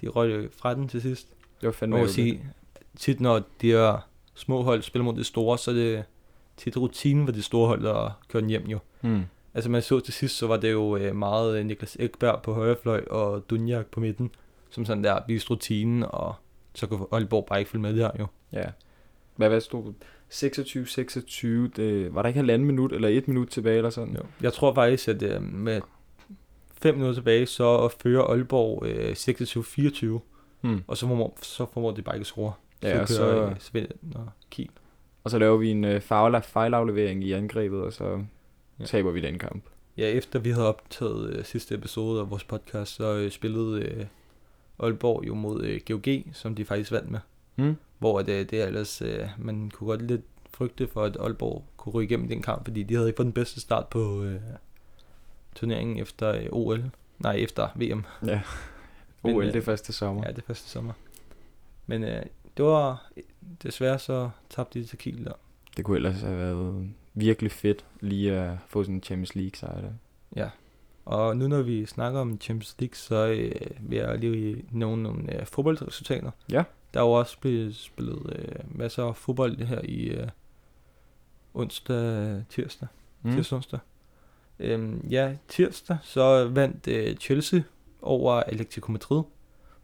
de 0.00 0.08
røg 0.08 0.34
jo 0.34 0.48
fra 0.56 0.74
den 0.74 0.88
til 0.88 1.02
sidst. 1.02 1.28
Det 1.60 1.66
var 1.66 1.72
fandme 1.72 1.96
ærgerligt. 1.96 2.14
sige, 2.14 2.44
tit 2.96 3.20
når 3.20 3.42
de 3.60 3.66
her 3.70 4.08
små 4.34 4.62
hold 4.62 4.82
spiller 4.82 5.04
mod 5.04 5.14
det 5.14 5.26
store, 5.26 5.58
så 5.58 5.70
er 5.70 5.74
det 5.74 6.04
tit 6.58 6.76
rutinen 6.76 7.26
for 7.26 7.32
de 7.32 7.42
store 7.42 7.66
hold, 7.68 7.82
der 7.82 8.20
kører 8.28 8.40
den 8.40 8.50
hjem 8.50 8.66
jo. 8.66 8.78
Mm. 9.02 9.22
Altså 9.54 9.70
man 9.70 9.82
så 9.82 10.00
til 10.00 10.14
sidst, 10.14 10.36
så 10.36 10.46
var 10.46 10.56
det 10.56 10.72
jo 10.72 10.96
øh, 10.96 11.16
meget 11.16 11.58
øh, 11.58 11.66
Niklas 11.66 11.96
Ekberg 12.00 12.42
på 12.42 12.54
højre 12.54 12.76
fløj 12.82 13.04
og 13.10 13.50
Dunjak 13.50 13.86
på 13.86 14.00
midten, 14.00 14.30
som 14.70 14.84
sådan 14.84 15.04
der 15.04 15.20
viste 15.28 15.50
rutinen, 15.50 16.02
og 16.08 16.34
så 16.74 16.86
kunne 16.86 17.06
Aalborg 17.12 17.46
bare 17.46 17.58
ikke 17.58 17.70
følge 17.70 17.82
med 17.82 17.96
der 17.96 18.10
jo. 18.18 18.26
Ja. 18.52 18.64
Hvad, 19.36 19.48
hvad 19.48 19.60
stod 19.60 19.92
26-26, 20.32 21.46
det, 21.76 22.14
var 22.14 22.22
der 22.22 22.26
ikke 22.28 22.38
halvanden 22.38 22.66
minut, 22.66 22.92
eller 22.92 23.08
et 23.08 23.28
minut 23.28 23.48
tilbage, 23.48 23.76
eller 23.76 23.90
sådan? 23.90 24.14
Jo. 24.14 24.22
Jeg 24.40 24.52
tror 24.52 24.74
faktisk, 24.74 25.08
at 25.08 25.22
øh, 25.22 25.42
med 25.42 25.80
5 26.82 26.94
minutter 26.94 27.14
tilbage, 27.14 27.46
så 27.46 27.88
fører 28.02 28.22
Aalborg 28.24 28.86
øh, 28.86 29.12
26-24, 30.18 30.20
Hmm. 30.60 30.82
og 30.86 30.96
så 30.96 31.06
formår, 31.06 31.38
så 31.42 31.66
formår 31.72 31.90
de 31.90 32.02
bare 32.02 32.14
ikke 32.16 32.22
at 32.22 32.26
score. 32.26 32.52
Ja, 32.82 33.00
og 33.00 33.08
så 33.08 33.14
så, 33.14 33.22
kører 33.22 33.50
øh, 33.50 33.56
Svend 33.58 33.88
og 34.14 34.28
Kiel. 34.50 34.70
Og 35.28 35.32
så 35.32 35.38
laver 35.38 35.56
vi 35.56 35.70
en 35.70 35.84
øh, 35.84 36.00
fejl, 36.00 36.42
fejlaflevering 36.42 37.24
i 37.24 37.32
angrebet, 37.32 37.80
og 37.82 37.92
så 37.92 38.24
Ja. 38.80 38.84
taber 38.84 39.10
vi 39.10 39.20
den 39.20 39.38
kamp. 39.38 39.64
Ja, 39.96 40.06
efter 40.06 40.38
vi 40.38 40.50
havde 40.50 40.68
optaget 40.68 41.30
øh, 41.30 41.44
sidste 41.44 41.74
episode 41.74 42.20
af 42.20 42.30
vores 42.30 42.44
podcast, 42.44 42.94
så 42.94 43.14
øh, 43.16 43.30
spillede 43.30 43.82
øh, 43.82 44.06
Aalborg 44.78 45.26
jo 45.26 45.34
mod 45.34 45.64
øh, 45.64 45.80
GOG, 45.88 46.06
som 46.32 46.54
de 46.54 46.64
faktisk 46.64 46.92
vandt 46.92 47.10
med. 47.10 47.18
Hmm? 47.54 47.76
Hvor 47.98 48.22
det, 48.22 48.50
det 48.50 48.62
er 48.62 48.66
ellers, 48.66 49.02
øh, 49.02 49.28
man 49.38 49.70
kunne 49.70 49.88
godt 49.88 50.02
lidt 50.02 50.20
frygte 50.54 50.86
for, 50.86 51.02
at 51.04 51.16
Aalborg 51.20 51.64
kunne 51.76 51.92
ryge 51.92 52.06
igennem 52.06 52.28
den 52.28 52.42
kamp, 52.42 52.64
fordi 52.64 52.82
de 52.82 52.94
havde 52.94 53.08
ikke 53.08 53.16
fået 53.16 53.24
den 53.26 53.32
bedste 53.32 53.60
start 53.60 53.86
på 53.86 54.22
øh, 54.22 54.40
turneringen 55.54 55.98
efter 55.98 56.28
øh, 56.34 56.46
OL. 56.52 56.84
Nej, 57.18 57.34
efter 57.36 57.68
VM. 57.76 58.04
Ja. 58.26 58.40
Men, 59.22 59.36
OL, 59.36 59.44
øh, 59.44 59.52
det 59.52 59.64
første 59.64 59.92
sommer. 59.92 60.22
Ja, 60.26 60.32
det 60.32 60.44
første 60.44 60.68
sommer. 60.70 60.92
Men 61.86 62.04
øh, 62.04 62.22
det 62.58 62.66
var 62.66 63.10
desværre 63.62 63.98
så 63.98 64.30
tabte 64.50 64.80
de 64.80 64.84
til 64.84 64.98
Kiel 64.98 65.24
der. 65.24 65.32
Det 65.76 65.84
kunne 65.84 65.96
ellers 65.96 66.20
have 66.20 66.38
været 66.38 66.90
virkelig 67.14 67.52
fedt 67.52 67.84
lige 68.00 68.32
at 68.32 68.56
få 68.66 68.82
sådan 68.82 68.94
en 68.94 69.02
Champions 69.02 69.34
League 69.34 69.56
sejr 69.56 69.80
der. 69.80 69.92
Ja. 70.36 70.50
Og 71.04 71.36
nu 71.36 71.48
når 71.48 71.62
vi 71.62 71.86
snakker 71.86 72.20
om 72.20 72.40
Champions 72.40 72.76
League, 72.78 72.96
så 72.96 73.26
øh, 73.26 73.90
vil 73.90 73.98
jeg 73.98 74.18
lige 74.18 74.64
nævne 74.70 75.02
nogle 75.02 75.40
øh, 75.40 75.46
fodboldresultater. 75.46 76.30
Ja. 76.52 76.64
Der 76.94 77.00
er 77.00 77.04
jo 77.04 77.12
også 77.12 77.38
blevet 77.40 77.76
spillet 77.76 78.36
øh, 78.38 78.78
masser 78.78 79.04
af 79.04 79.16
fodbold 79.16 79.56
her 79.56 79.80
i 79.84 80.04
øh, 80.04 80.28
onsdag, 81.54 82.44
tirsdag, 82.48 82.88
mm. 83.22 83.32
tirsdag 83.32 83.56
onsdag. 83.56 83.80
Øhm, 84.58 85.06
ja, 85.10 85.36
tirsdag 85.48 85.98
så 86.02 86.48
vandt 86.48 86.88
øh, 86.88 87.16
Chelsea 87.16 87.60
over 88.02 88.32
Atletico 88.32 88.92
Madrid 88.92 89.22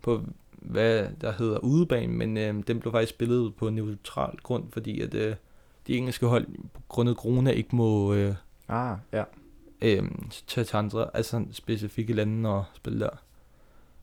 på 0.03 0.23
hvad 0.65 1.09
der 1.21 1.33
hedder 1.33 1.59
udebane, 1.59 2.13
men 2.13 2.37
øh, 2.37 2.63
den 2.67 2.81
blev 2.81 2.93
faktisk 2.93 3.11
spillet 3.11 3.55
på 3.55 3.71
neutral 3.71 4.37
grund, 4.43 4.65
fordi 4.73 5.01
at 5.01 5.15
øh, 5.15 5.35
de 5.87 5.97
engelske 5.97 6.27
hold 6.27 6.47
på 6.73 6.81
grund 6.89 7.09
af 7.09 7.15
corona 7.15 7.51
ikke 7.51 7.77
må 7.77 8.15
øh, 8.15 8.35
Ah, 8.69 8.97
ja. 9.13 9.25
øh, 9.83 10.03
tage 10.47 10.65
til 10.65 10.77
andre, 10.77 11.17
altså 11.17 11.45
specifikke 11.53 12.13
lande 12.13 12.49
og 12.51 12.65
spille 12.75 13.01
der. 13.01 13.11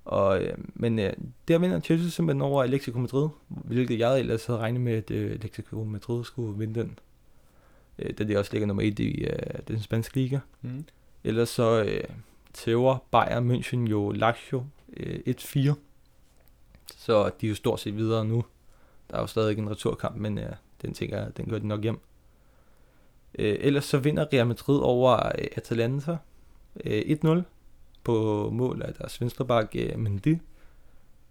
Og, 0.05 0.43
øh, 0.43 0.57
men 0.73 0.99
øh, 0.99 1.13
der 1.47 1.57
vinder 1.57 1.79
Chelsea 1.79 2.09
simpelthen 2.09 2.41
over 2.41 2.63
Atletico 2.63 2.99
Madrid, 2.99 3.29
hvilket 3.47 3.99
jeg 3.99 4.19
ellers 4.19 4.45
havde 4.45 4.59
regnet 4.59 4.81
med, 4.81 4.93
at 4.93 5.11
øh, 5.11 5.31
Atletico 5.31 5.83
Madrid 5.83 6.23
skulle 6.23 6.57
vinde 6.57 6.79
den. 6.79 6.99
Øh, 7.99 8.13
da 8.17 8.23
de 8.23 8.37
også 8.37 8.51
ligger 8.53 8.67
nummer 8.67 8.83
1 8.83 8.99
i 8.99 9.23
øh, 9.23 9.33
den 9.67 9.79
spanske 9.79 10.15
liga. 10.15 10.39
Mm. 10.61 10.85
Ellers 11.23 11.49
så 11.49 11.83
øh, 11.83 12.03
tæver 12.53 12.97
Bayern 13.11 13.51
München 13.51 13.89
jo 13.89 14.11
Lazio 14.11 14.63
øh, 14.97 15.19
1-4. 15.27 15.73
Så 16.97 17.31
de 17.41 17.45
er 17.45 17.49
jo 17.49 17.55
stort 17.55 17.79
set 17.79 17.97
videre 17.97 18.25
nu. 18.25 18.43
Der 19.09 19.17
er 19.17 19.21
jo 19.21 19.27
stadig 19.27 19.57
en 19.57 19.69
returkamp, 19.69 20.15
men 20.15 20.37
øh, 20.37 20.53
den 20.81 20.93
tænker 20.93 21.17
jeg, 21.17 21.37
den 21.37 21.49
gør 21.49 21.59
de 21.59 21.67
nok 21.67 21.81
hjem. 21.81 21.99
Øh, 23.39 23.57
ellers 23.59 23.85
så 23.85 23.97
vinder 23.97 24.25
Real 24.33 24.47
Madrid 24.47 24.79
over 24.79 25.25
øh, 25.25 25.47
Atalanta 25.55 26.17
øh, 26.85 27.17
1-0 27.23 27.41
på 28.03 28.49
mål 28.53 28.81
af 28.81 28.93
deres 28.93 29.21
venstreback 29.21 29.75
øh, 29.75 29.99
Mendy. 29.99 30.37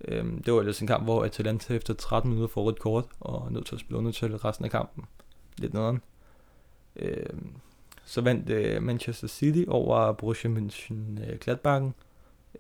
Øh, 0.05 0.25
det 0.46 0.53
var 0.53 0.61
ellers 0.61 0.81
en 0.81 0.87
kamp, 0.87 1.05
hvor 1.05 1.25
Atalanta 1.25 1.75
efter 1.75 1.94
13 1.94 2.31
minutter 2.31 2.53
får 2.53 2.62
rødt 2.62 2.79
kort 2.79 3.05
og 3.20 3.46
er 3.46 3.51
nødt 3.51 3.66
til 3.66 3.75
at 3.75 3.81
spille 3.81 3.99
under 3.99 4.44
resten 4.44 4.64
af 4.64 4.70
kampen. 4.70 5.05
Lidt 5.59 5.75
nederen. 5.75 6.03
Øh, 6.96 7.27
så 8.05 8.20
vandt 8.20 8.51
øh, 8.51 8.83
Manchester 8.83 9.29
City 9.29 9.64
over 9.68 10.12
Borussia 10.12 10.51
Mönchengladbachen 10.51 11.92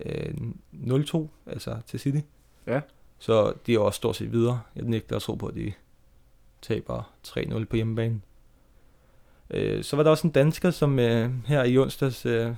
øh, 0.00 0.34
0-2, 0.72 1.26
altså 1.46 1.78
til 1.86 2.00
City. 2.00 2.20
Ja. 2.66 2.80
Så 3.18 3.52
de 3.66 3.74
er 3.74 3.78
også 3.78 3.96
stort 3.96 4.16
set 4.16 4.32
videre. 4.32 4.60
Jeg 4.76 4.84
nægter 4.84 5.16
at 5.16 5.22
tro 5.22 5.34
på, 5.34 5.46
at 5.46 5.54
de 5.54 5.72
taber 6.62 7.12
3-0 7.28 7.64
på 7.64 7.76
hjemmebane. 7.76 8.20
Øh, 9.50 9.84
så 9.84 9.96
var 9.96 10.02
der 10.02 10.10
også 10.10 10.26
en 10.26 10.32
dansker, 10.32 10.70
som 10.70 10.98
øh, 10.98 11.30
her 11.46 11.64
i 11.64 11.78
onsdags 11.78 12.26
øh, 12.26 12.52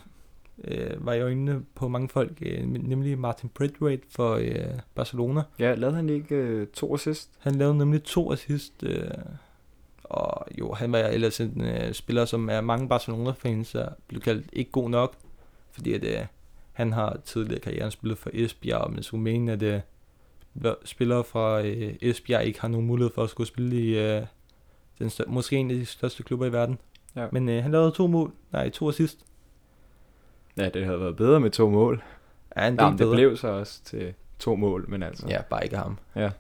øh, 0.65 1.07
var 1.07 1.13
i 1.13 1.21
øjnene 1.21 1.63
på 1.75 1.89
mange 1.89 2.09
folk, 2.09 2.33
øh, 2.43 2.67
nemlig 2.67 3.19
Martin 3.19 3.49
Braithwaite 3.49 4.03
for 4.11 4.35
øh, 4.35 4.79
Barcelona. 4.95 5.43
Ja, 5.59 5.75
lavede 5.75 5.97
han 5.97 6.09
ikke 6.09 6.35
øh, 6.35 6.67
to 6.67 6.95
assist? 6.95 7.31
Han 7.39 7.55
lavede 7.55 7.79
nemlig 7.79 8.03
to 8.05 8.33
assist, 8.33 8.83
øh, 8.83 9.11
og 10.05 10.47
jo, 10.59 10.73
han 10.73 10.93
var 10.93 10.99
ellers 10.99 11.41
en 11.41 11.65
øh, 11.65 11.93
spiller, 11.93 12.25
som 12.25 12.49
er 12.49 12.61
mange 12.61 12.89
Barcelona-fans 12.89 13.75
er 13.75 13.89
blevet 14.09 14.25
kaldt 14.25 14.47
ikke 14.53 14.71
god 14.71 14.91
nok, 14.91 15.15
fordi 15.71 15.93
at, 15.93 16.05
øh, 16.05 16.27
han 16.73 16.93
har 16.93 17.17
tidligere 17.25 17.61
karrieren 17.61 17.91
spillet 17.91 18.19
for 18.19 18.31
Esbjerg, 18.33 18.91
men 18.93 19.03
skulle 19.03 19.23
mene, 19.23 19.53
at 19.53 19.63
øh, 19.63 19.81
spillere 20.85 21.25
fra 21.25 21.63
øh, 21.63 21.95
Esbjerg 22.03 22.45
ikke 22.45 22.61
har 22.61 22.69
nogen 22.69 22.87
mulighed 22.87 23.13
for 23.15 23.23
at 23.25 23.31
skulle 23.31 23.47
spille 23.49 23.77
i 23.81 23.99
øh, 23.99 24.23
den 24.99 25.09
stør- 25.11 25.29
måske 25.29 25.57
en 25.57 25.71
af 25.71 25.77
de 25.77 25.87
største 25.87 26.23
klubber 26.23 26.47
i 26.47 26.53
verden. 26.53 26.79
Ja. 27.17 27.27
Men 27.33 27.49
øh, 27.49 27.63
han 27.63 27.73
lavede 27.73 27.91
to 27.91 28.07
mål, 28.07 28.33
nej, 28.53 28.71
to 28.71 28.89
assist. 28.89 29.19
Ja, 30.57 30.69
det 30.69 30.85
havde 30.85 31.01
været 31.01 31.17
bedre 31.17 31.41
med 31.41 31.51
to 31.51 31.71
mål. 31.71 32.03
Ja, 32.57 32.69
en 32.69 32.75
Nå, 32.75 32.89
det 32.91 32.99
bedre. 32.99 33.15
blev 33.15 33.37
så 33.37 33.49
også 33.49 33.85
til 33.85 34.15
to 34.39 34.57
mål, 34.57 34.85
men 34.89 35.03
altså. 35.03 35.27
Ja, 35.29 35.43
bare 35.43 35.65
ikke 35.65 35.77
ham. 35.77 35.99
Ja. 36.17 36.31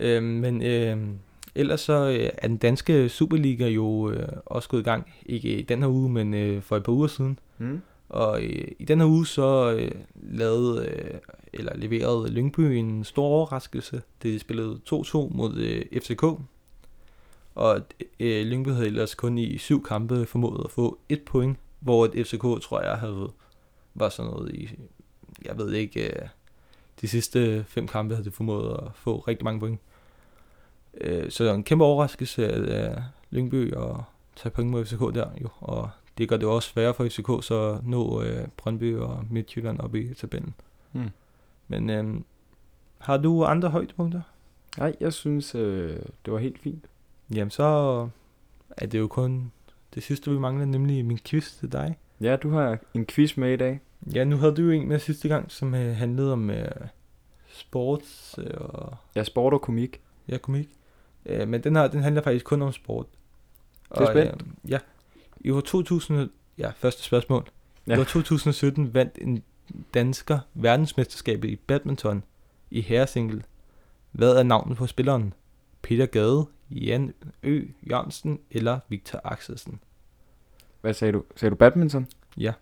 Øhm, 0.00 0.24
men 0.26 0.62
øhm, 0.62 1.18
ellers 1.54 1.80
så 1.80 2.08
øh, 2.08 2.30
er 2.38 2.48
den 2.48 2.56
danske 2.56 3.08
Superliga 3.08 3.68
jo 3.68 4.10
øh, 4.10 4.28
også 4.46 4.68
gået 4.68 4.80
i 4.80 4.84
gang. 4.84 5.12
Ikke 5.26 5.48
i 5.58 5.62
den 5.62 5.78
her 5.82 5.88
uge, 5.88 6.08
men 6.10 6.34
øh, 6.34 6.62
for 6.62 6.76
et 6.76 6.82
par 6.84 6.92
uger 6.92 7.06
siden. 7.06 7.38
Mm. 7.58 7.80
Og 8.08 8.42
øh, 8.42 8.68
i 8.78 8.84
den 8.84 9.00
her 9.00 9.06
uge 9.06 9.26
så 9.26 9.76
øh, 9.78 9.90
lavede, 10.14 10.86
øh, 10.86 11.20
eller 11.52 11.76
leverede 11.76 12.30
Lyngby 12.30 12.60
en 12.60 13.04
stor 13.04 13.24
overraskelse. 13.24 14.02
De 14.22 14.38
spillede 14.38 14.80
2-2 14.92 15.36
mod 15.36 15.56
øh, 15.56 16.00
FCK. 16.02 16.22
Og 17.54 17.80
øh, 18.20 18.46
Lyngby 18.46 18.68
havde 18.68 18.86
ellers 18.86 19.14
kun 19.14 19.38
i 19.38 19.58
syv 19.58 19.84
kampe 19.84 20.26
formået 20.26 20.64
at 20.64 20.70
få 20.70 20.98
et 21.08 21.22
point, 21.22 21.58
hvor 21.80 22.04
et 22.04 22.26
FCK, 22.26 22.62
tror 22.62 22.80
jeg, 22.80 22.96
havde 22.96 23.30
var 23.94 24.08
sådan 24.08 24.30
noget 24.30 24.54
i, 24.54 24.70
jeg 25.44 25.58
ved 25.58 25.72
ikke, 25.72 26.06
øh, 26.06 26.28
de 27.00 27.08
sidste 27.08 27.64
fem 27.68 27.88
kampe 27.88 28.14
havde 28.14 28.28
de 28.28 28.34
formået 28.34 28.72
at 28.72 28.90
få 28.94 29.18
rigtig 29.18 29.44
mange 29.44 29.60
point. 29.60 29.80
Øh, 31.00 31.30
så 31.30 31.54
en 31.54 31.64
kæmpe 31.64 31.84
overraskelse 31.84 32.48
af 32.48 32.90
øh, 32.90 33.02
Lyngby 33.30 33.74
at 33.74 33.96
tage 34.36 34.50
point 34.50 34.70
mod 34.70 34.84
FCK 34.84 35.00
der 35.00 35.30
jo, 35.42 35.48
og 35.60 35.90
det 36.18 36.28
gør 36.28 36.36
det 36.36 36.48
også 36.48 36.68
sværere 36.68 36.94
for 36.94 37.04
FCK 37.08 37.44
så 37.46 37.72
at 37.72 37.86
nå 37.86 38.22
øh, 38.22 38.48
Brøndby 38.56 38.96
og 38.96 39.24
Midtjylland 39.30 39.80
op 39.80 39.94
i 39.94 40.14
tabellen. 40.14 40.54
Mm. 40.92 41.10
Men 41.68 41.90
øh, 41.90 42.20
har 42.98 43.16
du 43.16 43.44
andre 43.44 43.68
højdepunkter? 43.68 44.20
Nej, 44.78 44.96
jeg 45.00 45.12
synes, 45.12 45.54
øh, 45.54 45.98
det 46.24 46.32
var 46.32 46.38
helt 46.38 46.58
fint. 46.58 46.84
Jamen 47.34 47.50
så 47.50 47.64
er 48.76 48.86
det 48.86 48.98
jo 48.98 49.06
kun 49.06 49.52
det 49.94 50.02
sidste, 50.02 50.30
vi 50.30 50.38
mangler, 50.38 50.64
nemlig 50.64 51.04
min 51.04 51.18
quiz 51.24 51.52
til 51.58 51.72
dig. 51.72 51.98
Ja, 52.20 52.36
du 52.36 52.50
har 52.50 52.78
en 52.94 53.06
quiz 53.06 53.36
med 53.36 53.52
i 53.52 53.56
dag. 53.56 53.80
Ja, 54.14 54.24
nu 54.24 54.36
havde 54.36 54.54
du 54.56 54.62
jo 54.62 54.70
en 54.70 54.88
med 54.88 54.98
sidste 54.98 55.28
gang, 55.28 55.50
som 55.50 55.74
øh, 55.74 55.96
handlede 55.96 56.32
om 56.32 56.50
øh, 56.50 56.68
sports 57.48 58.34
øh, 58.38 58.50
og 58.60 58.96
Ja, 59.16 59.24
sport 59.24 59.52
og 59.52 59.60
komik. 59.62 60.00
ja, 60.28 60.38
komik. 60.38 60.68
Øh, 61.26 61.48
men 61.48 61.64
den 61.64 61.76
her, 61.76 61.88
den 61.88 62.02
handler 62.02 62.22
faktisk 62.22 62.44
kun 62.44 62.62
om 62.62 62.72
sport. 62.72 63.06
Det 63.94 64.00
er 64.00 64.10
spændt. 64.12 64.42
Øh, 64.42 64.70
ja, 64.70 64.78
i 65.46 65.50
år 65.50 65.60
2000, 65.60 66.30
ja, 66.58 66.70
første 66.76 67.02
spørgsmål. 67.02 67.48
Ja. 67.86 67.96
I 67.96 68.00
år 68.00 68.04
2017 68.04 68.94
vandt 68.94 69.18
en 69.20 69.42
dansker 69.94 70.38
verdensmesterskabet 70.54 71.48
i 71.48 71.56
badminton 71.56 72.22
i 72.70 72.80
herresingle. 72.80 73.42
Hvad 74.12 74.36
er 74.36 74.42
navnet 74.42 74.76
på 74.76 74.86
spilleren? 74.86 75.34
Peter 75.82 76.06
Gade, 76.06 76.46
Jan 76.70 77.14
Ø. 77.42 77.66
Jørgensen 77.90 78.40
eller 78.50 78.80
Victor 78.88 79.20
Axelsen? 79.24 79.80
Hvad 80.80 80.94
sagde 80.94 81.12
du? 81.12 81.24
Sagde 81.36 81.50
du 81.50 81.56
badminton? 81.56 82.06
Ja. 82.36 82.52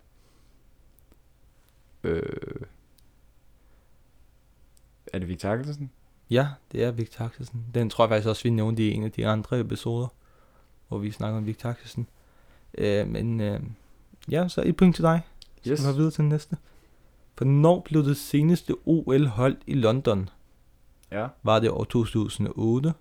Øh, 2.02 2.22
er 5.12 5.18
det 5.18 5.28
Victor 5.28 5.48
Axelsen? 5.48 5.90
Ja, 6.30 6.48
det 6.72 6.84
er 6.84 6.90
Victor 6.90 7.24
Axelsen. 7.24 7.64
Den 7.74 7.90
tror 7.90 8.04
jeg 8.04 8.10
faktisk 8.10 8.28
også, 8.28 8.42
vi 8.42 8.50
nævnte 8.50 8.82
i 8.82 8.90
en 8.92 9.04
af 9.04 9.12
de 9.12 9.26
andre 9.26 9.60
episoder, 9.60 10.08
hvor 10.88 10.98
vi 10.98 11.10
snakker 11.10 11.38
om 11.38 11.46
Victor 11.46 11.68
Axelsen. 11.68 12.08
Øh, 12.78 13.08
men 13.08 13.40
øh, 13.40 13.60
ja, 14.30 14.48
så 14.48 14.62
et 14.66 14.76
point 14.76 14.94
til 14.94 15.02
dig. 15.04 15.20
Skal 15.60 15.72
Yes. 15.72 15.82
vi 15.82 15.86
gå 15.86 15.92
videre 15.92 16.10
til 16.10 16.18
den 16.22 16.28
næste? 16.28 16.56
Hvornår 17.36 17.80
blev 17.80 18.04
det 18.04 18.16
seneste 18.16 18.74
OL 18.84 19.26
holdt 19.26 19.58
i 19.66 19.74
London? 19.74 20.28
Ja. 21.12 21.26
Var 21.42 21.58
det 21.60 21.70
år 21.70 21.84
2008, 21.84 22.92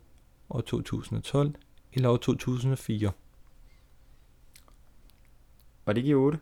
år 0.49 0.61
2012 0.61 1.53
eller 1.93 2.09
år 2.09 2.17
2004? 2.17 3.11
Var 5.85 5.93
det 5.93 5.97
ikke 6.01 6.09
i 6.09 6.13
8? 6.15 6.39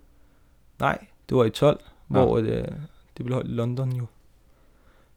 Nej, 0.80 1.06
det 1.30 1.38
var 1.38 1.44
i 1.46 1.50
12, 1.50 1.80
Nå. 2.10 2.26
hvor 2.26 2.38
det, 2.42 2.82
det 3.18 3.26
blev 3.26 3.36
holdt 3.36 3.50
i 3.50 3.54
London 3.54 3.92
jo. 3.92 4.06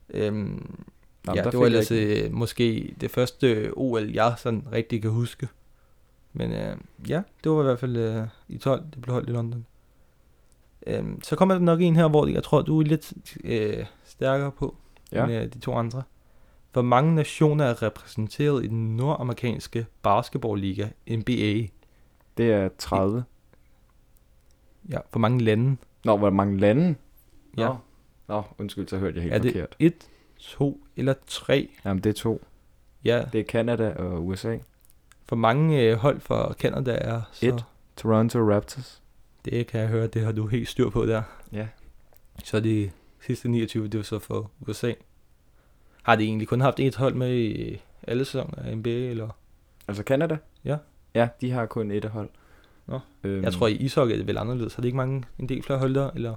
Øhm, 0.09 0.75
Nå, 1.23 1.33
ja, 1.35 1.43
det 1.43 1.59
var 1.59 1.65
ellers 1.65 1.91
øh, 1.91 2.33
måske 2.33 2.95
det 3.01 3.11
første 3.11 3.71
OL, 3.73 4.11
jeg 4.11 4.35
sådan 4.37 4.67
rigtig 4.71 5.01
kan 5.01 5.11
huske. 5.11 5.47
Men 6.37 6.51
øh, 6.51 6.77
ja, 7.09 7.21
det 7.43 7.51
var 7.51 7.59
i 7.59 7.63
hvert 7.63 7.79
fald 7.79 7.97
øh, 7.97 8.27
i 8.47 8.57
12, 8.57 8.83
det 8.93 9.01
blev 9.01 9.13
holdt 9.13 9.29
i 9.29 9.31
London. 9.31 9.65
Øhm, 10.87 11.21
så 11.23 11.35
kommer 11.35 11.55
der 11.55 11.61
nok 11.61 11.81
en 11.81 11.95
her, 11.95 12.07
hvor 12.07 12.27
jeg 12.27 12.43
tror, 12.43 12.61
du 12.61 12.79
er 12.79 12.83
lidt 12.83 13.13
øh, 13.43 13.85
stærkere 14.05 14.51
på 14.51 14.75
Ja. 15.11 15.23
end 15.23 15.33
øh, 15.33 15.53
de 15.53 15.59
to 15.59 15.73
andre. 15.73 16.03
Hvor 16.73 16.81
mange 16.81 17.15
nationer 17.15 17.65
er 17.65 17.81
repræsenteret 17.83 18.63
i 18.63 18.67
den 18.67 18.95
nordamerikanske 18.97 19.85
basketballliga 20.01 20.87
NBA? 21.09 21.67
Det 22.37 22.51
er 22.51 22.69
30. 22.77 23.23
Ja, 24.89 24.97
hvor 25.11 25.19
mange 25.19 25.43
lande? 25.43 25.77
Nå, 26.05 26.17
hvor 26.17 26.29
mange 26.29 26.59
lande? 26.59 26.95
Ja. 27.57 27.69
Nå, 28.27 28.43
undskyld, 28.57 28.87
så 28.87 28.97
hørte 28.97 29.15
jeg 29.15 29.23
helt 29.23 29.33
er 29.35 29.39
det 29.39 29.51
forkert. 29.51 29.75
et, 29.79 30.09
to 30.37 30.83
eller 30.95 31.13
tre? 31.27 31.69
Jamen, 31.85 32.03
det 32.03 32.09
er 32.09 32.13
to. 32.13 32.41
Ja, 33.05 33.25
Det 33.33 33.39
er 33.39 33.43
Canada 33.45 33.93
og 33.93 34.25
USA. 34.27 34.57
For 35.25 35.35
mange 35.35 35.81
øh, 35.81 35.97
hold 35.97 36.19
for 36.19 36.55
Canada 36.59 36.97
er 37.01 37.21
så... 37.31 37.45
Et. 37.47 37.65
Toronto 37.97 38.39
Raptors. 38.39 39.01
Det 39.45 39.67
kan 39.67 39.79
jeg 39.79 39.89
høre, 39.89 40.07
det 40.07 40.21
har 40.21 40.31
du 40.31 40.47
helt 40.47 40.67
styr 40.67 40.89
på 40.89 41.05
der. 41.05 41.21
Ja. 41.51 41.67
Så 42.43 42.59
de 42.59 42.91
sidste 43.21 43.49
29, 43.49 43.87
det 43.87 43.97
var 43.97 44.03
så 44.03 44.19
for 44.19 44.51
USA. 44.67 44.93
Har 46.03 46.15
de 46.15 46.23
egentlig 46.23 46.47
kun 46.47 46.61
haft 46.61 46.79
et 46.79 46.95
hold 46.95 47.13
med 47.13 47.35
i 47.37 47.81
alle 48.03 48.25
sæsoner 48.25 48.63
af 48.63 48.77
NBA, 48.77 48.89
eller? 48.89 49.29
Altså 49.87 50.03
Canada? 50.03 50.37
Ja. 50.65 50.77
Ja, 51.15 51.27
de 51.41 51.51
har 51.51 51.65
kun 51.65 51.91
et 51.91 52.05
hold. 52.05 52.29
Nå. 52.87 52.99
Øhm, 53.23 53.43
Jeg 53.43 53.53
tror, 53.53 53.67
i 53.67 53.75
ishockey 53.75 54.13
er 54.13 54.17
det 54.17 54.27
vel 54.27 54.37
anderledes. 54.37 54.73
Har 54.75 54.81
de 54.81 54.87
ikke 54.87 54.97
mange, 54.97 55.23
en 55.39 55.49
del 55.49 55.63
flere 55.63 55.79
hold 55.79 55.95
der, 55.95 56.09
eller? 56.15 56.35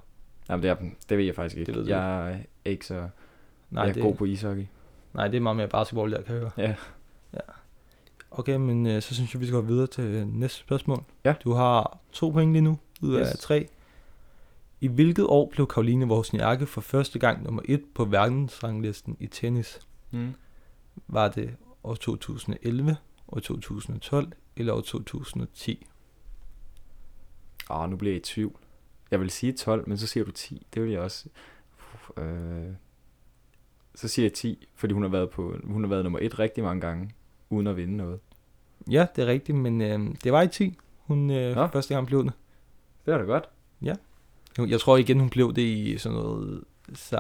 Jamen, 0.51 0.63
det, 0.63 0.71
er, 0.71 0.77
det 1.09 1.19
ved 1.19 1.25
jeg 1.25 1.35
faktisk 1.35 1.57
ikke. 1.57 1.73
Det 1.73 1.81
ved 1.81 1.87
jeg 1.89 2.31
er 2.33 2.37
ikke 2.65 2.87
så 2.87 3.09
Nej, 3.71 3.83
jeg 3.83 3.89
er 3.89 3.93
det, 3.95 4.03
god 4.03 4.15
på 4.15 4.25
ishockey. 4.25 4.67
nej, 5.15 5.29
det 5.29 5.37
er 5.37 5.41
meget 5.41 5.57
mere 5.57 5.69
basketball, 5.69 6.13
der 6.13 6.23
kan 6.23 6.35
jeg 6.35 6.41
høre. 6.41 6.51
Ja. 6.57 6.75
Okay, 8.31 8.57
men 8.57 8.87
øh, 8.87 9.03
så 9.03 9.15
synes 9.15 9.35
jeg, 9.35 9.41
vi 9.41 9.47
skal 9.47 9.61
gå 9.61 9.67
videre 9.67 9.87
til 9.87 10.05
øh, 10.05 10.27
næste 10.35 10.59
spørgsmål. 10.59 11.05
Ja. 11.25 11.35
Du 11.45 11.53
har 11.53 11.99
to 12.13 12.31
point 12.31 12.53
lige 12.53 12.63
nu, 12.63 12.79
ud 13.03 13.15
af 13.15 13.21
Yes. 13.33 13.39
tre. 13.41 13.69
I 14.81 14.87
hvilket 14.89 15.27
år 15.27 15.49
blev 15.53 15.67
Karoline 15.67 16.07
Wozniacki 16.07 16.67
for 16.67 16.81
første 16.81 17.19
gang 17.19 17.43
nummer 17.43 17.63
1 17.65 17.83
på 17.95 18.05
verdensranglisten 18.05 19.17
i 19.21 19.27
tennis? 19.27 19.81
Mm. 20.11 20.35
Var 21.07 21.29
det 21.29 21.57
år 21.85 21.95
2011, 21.95 22.97
år 23.29 23.39
2012 23.41 24.33
eller 24.57 24.73
år 24.73 24.81
2010? 24.81 25.87
Åh, 27.71 27.91
nu 27.91 27.97
bliver 27.97 28.13
jeg 28.13 28.21
i 28.21 28.23
tvivl. 28.25 28.57
Jeg 29.11 29.21
vil 29.21 29.31
sige 29.31 29.53
12, 29.53 29.89
men 29.89 29.99
så 29.99 30.07
siger 30.07 30.25
du 30.25 30.31
10. 30.31 30.67
Det 30.75 30.83
vil 30.83 30.91
jeg 30.91 31.01
også. 31.01 31.29
Uh, 32.17 32.25
øh, 32.25 32.73
så 33.95 34.09
siger 34.09 34.25
jeg 34.27 34.33
10, 34.33 34.69
fordi 34.75 34.95
hun 34.95 35.03
har 35.03 35.11
været 35.11 35.31
på 35.31 35.55
hun 35.65 35.83
har 35.85 35.89
været 35.89 36.05
nummer 36.05 36.19
1 36.23 36.39
rigtig 36.39 36.65
mange 36.65 36.81
gange 36.81 37.11
uden 37.51 37.67
at 37.67 37.77
vinde 37.77 37.97
noget. 37.97 38.21
Ja, 38.91 39.07
det 39.17 39.23
er 39.23 39.27
rigtigt, 39.27 39.59
men 39.59 39.81
øh, 39.81 40.01
det 40.25 40.33
var 40.33 40.43
i 40.43 40.49
10. 40.49 40.79
Hun 40.99 41.31
øh, 41.31 41.55
Nå. 41.57 41.67
første 41.67 41.95
gang 41.95 42.07
blev 42.07 42.25
det. 42.25 42.33
Det 43.07 43.15
er 43.15 43.19
da 43.19 43.25
godt. 43.25 43.49
Hun- 44.59 44.69
Jeg 44.71 44.81
tror 44.81 44.97
igen, 44.97 45.21
hun 45.21 45.31
blev 45.31 45.55
det 45.55 45.63
i 45.63 45.99
sådan 45.99 46.19
noget 46.19 46.65
16-15 46.93 47.11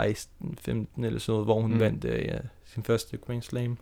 eller 0.70 0.86
sådan 0.96 1.20
noget, 1.28 1.44
hvor 1.46 1.60
hun 1.60 1.72
mm. 1.72 1.80
vandt 1.80 2.04
øh, 2.04 2.24
ja, 2.24 2.38
sin 2.64 2.82
første 2.82 3.16
Grand 3.16 3.42
Slam. 3.42 3.78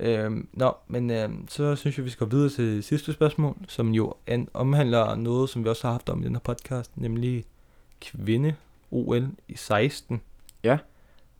Øhm, 0.00 0.48
nå, 0.52 0.72
men 0.88 1.10
øhm, 1.10 1.48
så 1.48 1.76
synes 1.76 1.96
jeg, 1.98 2.04
vi 2.04 2.10
skal 2.10 2.26
gå 2.26 2.30
videre 2.36 2.50
til 2.50 2.82
sidste 2.82 3.12
spørgsmål, 3.12 3.56
som 3.68 3.90
jo 3.94 4.14
an, 4.26 4.48
omhandler 4.54 5.14
noget, 5.14 5.50
som 5.50 5.64
vi 5.64 5.68
også 5.68 5.86
har 5.86 5.92
haft 5.92 6.08
om 6.08 6.20
i 6.22 6.24
den 6.24 6.34
her 6.34 6.40
podcast, 6.40 6.96
nemlig 6.96 7.44
kvinde-OL 8.00 9.28
i 9.48 9.56
16. 9.56 10.20
Ja. 10.64 10.78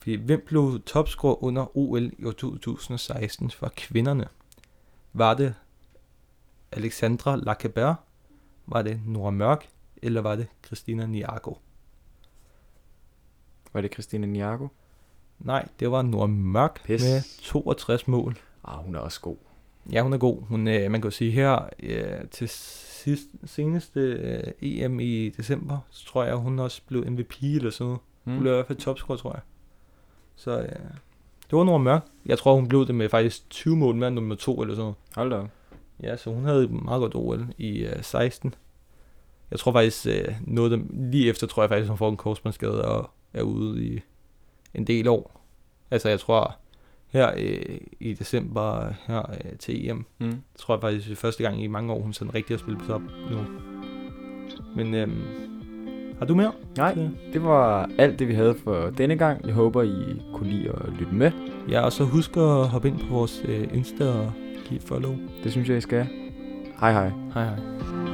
Fordi 0.09 0.25
hvem 0.25 0.43
blev 0.47 0.81
topscorer 0.87 1.45
under 1.45 1.77
OL 1.77 2.13
i 2.19 2.25
år 2.25 2.31
2016 2.31 3.51
for 3.51 3.73
kvinderne? 3.77 4.29
Var 5.13 5.35
det 5.35 5.55
Alexandra 6.73 7.37
Lacabert? 7.37 7.97
Var 8.67 8.83
det 8.83 9.01
Nora 9.07 9.31
Mørk? 9.31 9.69
Eller 10.03 10.21
var 10.21 10.37
det 10.37 10.47
Christina 10.67 11.07
Niago? 11.07 11.53
Var 13.73 13.81
det 13.81 13.93
Christina 13.93 14.27
Niago? 14.27 14.69
Nej, 15.39 15.69
det 15.81 15.91
var 15.91 16.03
Nora 16.03 16.27
Mørk 16.27 16.85
Pis. 16.85 17.03
med 17.03 17.23
62 17.43 18.09
mål. 18.09 18.39
Ah, 18.65 18.85
hun 18.85 18.95
er 18.95 18.99
også 18.99 19.21
god. 19.21 19.37
Ja, 19.93 20.03
hun 20.03 20.13
er 20.13 20.19
god. 20.19 20.43
Hun, 20.43 20.69
øh, 20.69 20.91
man 20.91 21.01
kan 21.01 21.11
jo 21.11 21.17
sige 21.17 21.31
her 21.31 21.69
øh, 21.81 22.29
til 22.31 22.49
sidst, 22.49 23.27
seneste 23.45 24.01
øh, 24.01 24.53
EM 24.63 25.01
i 25.01 25.29
december, 25.29 25.79
så 25.91 26.07
tror 26.07 26.25
jeg, 26.25 26.35
hun 26.35 26.59
også 26.59 26.83
blev 26.87 27.11
MVP 27.11 27.35
eller 27.43 27.71
sådan 27.71 27.87
noget. 27.87 28.01
Hun 28.25 28.35
Mm. 28.35 28.41
blev 28.41 28.53
i 28.53 28.55
hvert 28.55 28.67
fald 28.67 28.79
topscorer, 28.79 29.19
tror 29.19 29.33
jeg. 29.33 29.41
Så 30.39 30.59
øh, 30.61 30.69
det 31.51 31.59
var 31.59 31.65
Nora 31.65 31.79
Mørk. 31.79 32.03
Jeg 32.27 32.39
tror, 32.39 32.55
hun 32.55 32.69
blev 32.69 32.87
det 32.87 32.95
med 32.95 33.09
faktisk 33.09 33.51
20 33.51 33.77
mål 33.77 33.95
mere 33.95 34.09
end 34.09 34.15
nummer 34.15 34.35
2 34.35 34.63
eller 34.63 34.75
sådan 34.75 34.83
noget. 34.83 34.97
Hold 35.17 35.31
da 35.31 35.37
op. 35.37 35.49
Ja, 36.03 36.17
så 36.17 36.31
hun 36.31 36.45
havde 36.45 36.65
et 36.65 36.71
meget 36.71 37.01
godt 37.01 37.15
OL 37.15 37.47
i 37.59 37.79
øh, 37.79 38.03
16. 38.03 38.55
Jeg 39.51 39.59
tror 39.59 39.73
faktisk, 39.73 40.07
øh, 40.07 40.35
noget 40.47 40.71
dem, 40.71 40.91
lige 41.11 41.29
efter 41.29 41.47
tror 41.47 41.63
jeg 41.63 41.71
faktisk, 41.71 41.89
hun 41.89 41.99
får 41.99 42.09
en 42.11 42.17
korsbåndsskade 42.17 42.85
og 42.85 43.11
er 43.33 43.43
ude 43.43 43.85
i 43.85 44.01
en 44.75 44.87
del 44.87 45.09
år. 45.09 45.41
Altså 45.91 46.09
jeg 46.09 46.21
tror, 46.21 46.57
her 47.09 47.33
øh, 47.37 47.79
i 48.01 48.13
december 48.15 48.93
her 49.07 49.31
øh, 49.31 49.59
til 49.59 49.89
EM, 49.91 50.05
Mm. 50.19 50.41
tror 50.59 50.75
jeg 50.75 50.81
faktisk 50.81 51.07
det 51.07 51.13
er 51.13 51.17
første 51.17 51.43
gang 51.43 51.63
i 51.63 51.67
mange 51.67 51.93
år, 51.93 52.01
hun 52.03 52.13
sådan 52.13 52.35
rigtig 52.35 52.55
har 52.57 52.59
spillet 52.59 52.83
på 52.83 52.87
top 52.87 53.03
nu. 53.31 53.39
Men 54.77 54.95
øhm, 54.95 55.23
har 56.19 56.27
du 56.27 56.35
mere? 56.35 56.53
Nej, 56.77 56.95
det 57.33 57.45
var 57.45 57.91
alt 57.99 58.19
det, 58.19 58.29
vi 58.29 58.35
havde 58.35 58.55
for 58.65 58.91
denne 58.99 59.17
gang. 59.17 59.47
Jeg 59.47 59.55
håber, 59.55 59.83
I 59.83 60.23
kunne 60.35 60.51
lide 60.51 60.69
at 60.69 60.93
lytte 60.99 61.15
med. 61.15 61.31
Ja, 61.71 61.81
og 61.81 61.93
så 61.93 62.05
husk 62.05 62.37
at 62.37 62.69
hoppe 62.69 62.89
ind 62.89 62.99
på 62.99 63.07
vores 63.11 63.43
øh, 63.49 63.69
Insta 63.75 64.05
og 64.05 64.33
give 64.65 64.81
follow. 64.81 65.15
Det 65.45 65.53
synes 65.53 65.69
jeg, 65.69 65.77
I 65.77 65.81
skal. 65.81 66.07
Hej 66.81 66.93
hej. 66.93 67.11
Hej 67.35 67.45
hej. 67.45 68.08